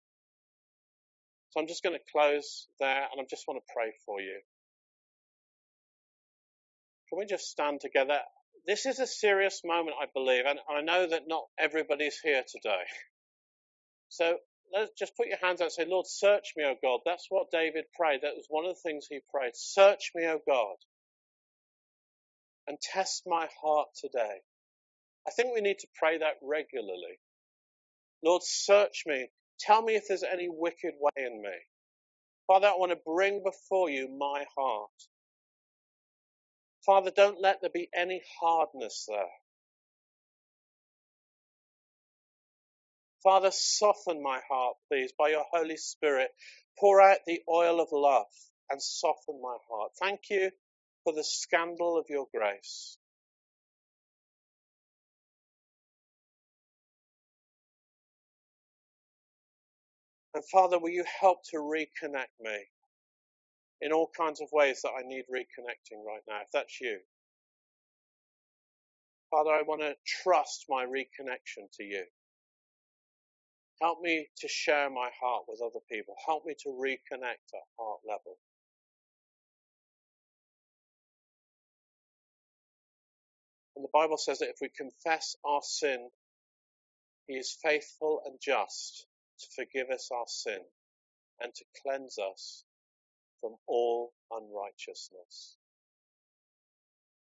So 1.51 1.61
I'm 1.61 1.69
just 1.69 1.83
going 1.83 1.97
to 1.97 2.13
close 2.13 2.69
there 2.81 3.07
and 3.13 3.21
I 3.21 3.25
just 3.29 3.45
want 3.49 3.61
to 3.61 3.73
pray 3.75 3.93
for 4.07 4.21
you. 4.21 4.41
Can 7.09 7.19
we 7.19 7.27
just 7.27 7.47
stand 7.51 7.81
together? 7.81 8.21
This 8.67 8.87
is 8.87 9.01
a 9.01 9.07
serious 9.07 9.63
moment, 9.65 9.97
I 10.01 10.07
believe, 10.15 10.45
and 10.47 10.59
I 10.71 10.83
know 10.83 11.09
that 11.09 11.23
not 11.29 11.45
everybody's 11.59 12.19
here 12.23 12.43
today. 12.49 12.85
So 14.09 14.37
let's 14.75 14.93
just 14.99 15.17
put 15.17 15.29
your 15.29 15.39
hands 15.39 15.61
out 15.61 15.67
and 15.67 15.73
say, 15.73 15.87
Lord, 15.87 16.07
search 16.07 16.55
me, 16.57 16.65
O 16.65 16.75
God. 16.83 17.01
That's 17.07 17.27
what 17.31 17.51
David 17.53 17.85
prayed. 17.99 18.23
That 18.23 18.37
was 18.37 18.47
one 18.49 18.65
of 18.67 18.75
the 18.77 18.81
things 18.89 19.07
he 19.09 19.21
prayed. 19.35 19.53
Search 19.55 20.13
me, 20.15 20.27
O 20.27 20.41
God, 20.47 20.77
and 22.69 22.79
test 22.81 23.25
my 23.27 23.49
heart 23.63 23.89
today. 24.01 24.39
I 25.27 25.33
think 25.33 25.55
we 25.55 25.61
need 25.61 25.79
to 25.81 25.89
pray 25.97 26.19
that 26.19 26.37
regularly. 26.43 27.19
Lord, 28.25 28.43
search 28.45 29.05
me. 29.07 29.29
Tell 29.61 29.83
me 29.83 29.95
if 29.97 30.05
there's 30.09 30.25
any 30.25 30.49
wicked 30.51 30.95
way 31.01 31.25
in 31.27 31.43
me. 31.43 31.57
Father, 32.47 32.69
I 32.69 32.73
want 32.77 32.93
to 32.93 32.99
bring 33.07 33.43
before 33.45 33.91
you 33.91 34.09
my 34.19 34.45
heart. 34.57 34.91
Father, 36.87 37.13
don't 37.15 37.41
let 37.41 37.61
there 37.61 37.71
be 37.73 37.89
any 37.95 38.23
hardness 38.41 39.07
there. 39.09 39.27
Father, 43.23 43.51
soften 43.53 44.23
my 44.23 44.41
heart, 44.51 44.77
please, 44.91 45.13
by 45.19 45.31
your 45.31 45.45
Holy 45.53 45.77
Spirit. 45.77 46.31
Pour 46.79 47.01
out 47.03 47.19
the 47.27 47.43
oil 47.49 47.81
of 47.81 47.89
love 47.93 48.27
and 48.71 48.83
soften 48.83 49.41
my 49.43 49.57
heart. 49.71 49.93
Thank 50.01 50.21
you 50.31 50.51
for 51.05 51.13
the 51.15 51.25
scandal 51.25 51.99
of 51.99 52.07
your 52.09 52.27
grace. 52.35 52.99
And 60.35 60.45
Father, 60.53 60.79
will 60.79 60.91
you 60.91 61.05
help 61.21 61.39
to 61.51 61.59
reconnect 61.59 62.35
me 62.41 62.59
in 63.83 63.93
all 63.93 64.11
kinds 64.17 64.41
of 64.41 64.49
ways 64.53 64.81
that 64.83 64.93
I 64.97 65.03
need 65.05 65.25
reconnecting 65.27 66.05
right 66.07 66.23
now, 66.29 66.41
if 66.43 66.49
that's 66.53 66.81
you? 66.81 66.99
Father, 69.31 69.51
I 69.51 69.63
want 69.63 69.81
to 69.81 69.95
trust 70.23 70.67
my 70.69 70.85
reconnection 70.85 71.67
to 71.75 71.85
you. 71.85 72.05
Help 73.81 74.01
me 74.01 74.29
to 74.39 74.49
share 74.49 74.89
my 74.89 75.11
heart 75.21 75.45
with 75.49 75.61
other 75.61 75.81
people. 75.91 76.15
Help 76.25 76.45
me 76.47 76.55
to 76.63 76.69
reconnect 76.69 77.53
at 77.55 77.67
heart 77.79 77.99
level. 78.07 78.39
And 83.75 83.85
the 83.85 83.91
Bible 83.93 84.19
says 84.19 84.39
that 84.39 84.51
if 84.51 84.59
we 84.61 84.69
confess 84.77 85.35
our 85.45 85.61
sin, 85.65 86.09
He 87.27 87.35
is 87.35 87.59
faithful 87.63 88.23
and 88.27 88.39
just 88.41 89.07
to 89.41 89.47
forgive 89.57 89.91
us 89.91 90.11
our 90.15 90.27
sin 90.29 90.61
and 91.41 91.53
to 91.53 91.65
cleanse 91.83 92.19
us 92.19 92.65
from 93.43 93.57
all 93.69 94.15
unrighteousness. 94.33 95.59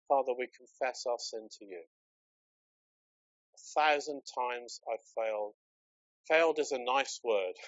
Father, 0.08 0.32
we 0.38 0.48
confess 0.56 1.04
our 1.08 1.18
sin 1.18 1.48
to 1.60 1.66
you. 1.66 1.82
A 3.56 3.80
thousand 3.80 4.22
times 4.34 4.80
I've 4.90 5.04
failed. 5.16 5.54
Failed 6.28 6.58
is 6.60 6.72
a 6.72 6.78
nice 6.78 7.20
word. 7.24 7.54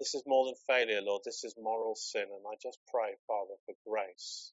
This 0.00 0.14
is 0.14 0.24
more 0.26 0.46
than 0.46 0.56
failure, 0.66 1.02
Lord. 1.02 1.22
This 1.24 1.44
is 1.44 1.54
moral 1.58 1.94
sin. 1.96 2.24
And 2.24 2.44
I 2.50 2.56
just 2.62 2.78
pray, 2.92 3.14
Father, 3.28 3.54
for 3.66 3.74
grace 3.88 4.52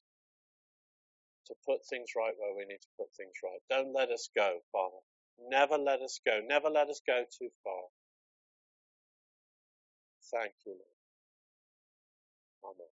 to 1.48 1.54
put 1.66 1.86
things 1.90 2.10
right 2.16 2.34
where 2.38 2.56
we 2.56 2.64
need 2.66 2.80
to 2.82 2.88
put 2.98 3.08
things 3.16 3.34
right. 3.44 3.60
Don't 3.70 3.94
let 3.94 4.10
us 4.10 4.30
go, 4.36 4.58
Father. 4.72 4.98
Never 5.50 5.78
let 5.78 6.00
us 6.02 6.20
go. 6.26 6.40
Never 6.46 6.70
let 6.70 6.88
us 6.90 7.02
go 7.06 7.24
too 7.38 7.50
far. 7.64 7.82
Thank 10.32 10.54
you, 10.66 10.72
Lord. 10.72 10.93
Amen. 12.64 12.93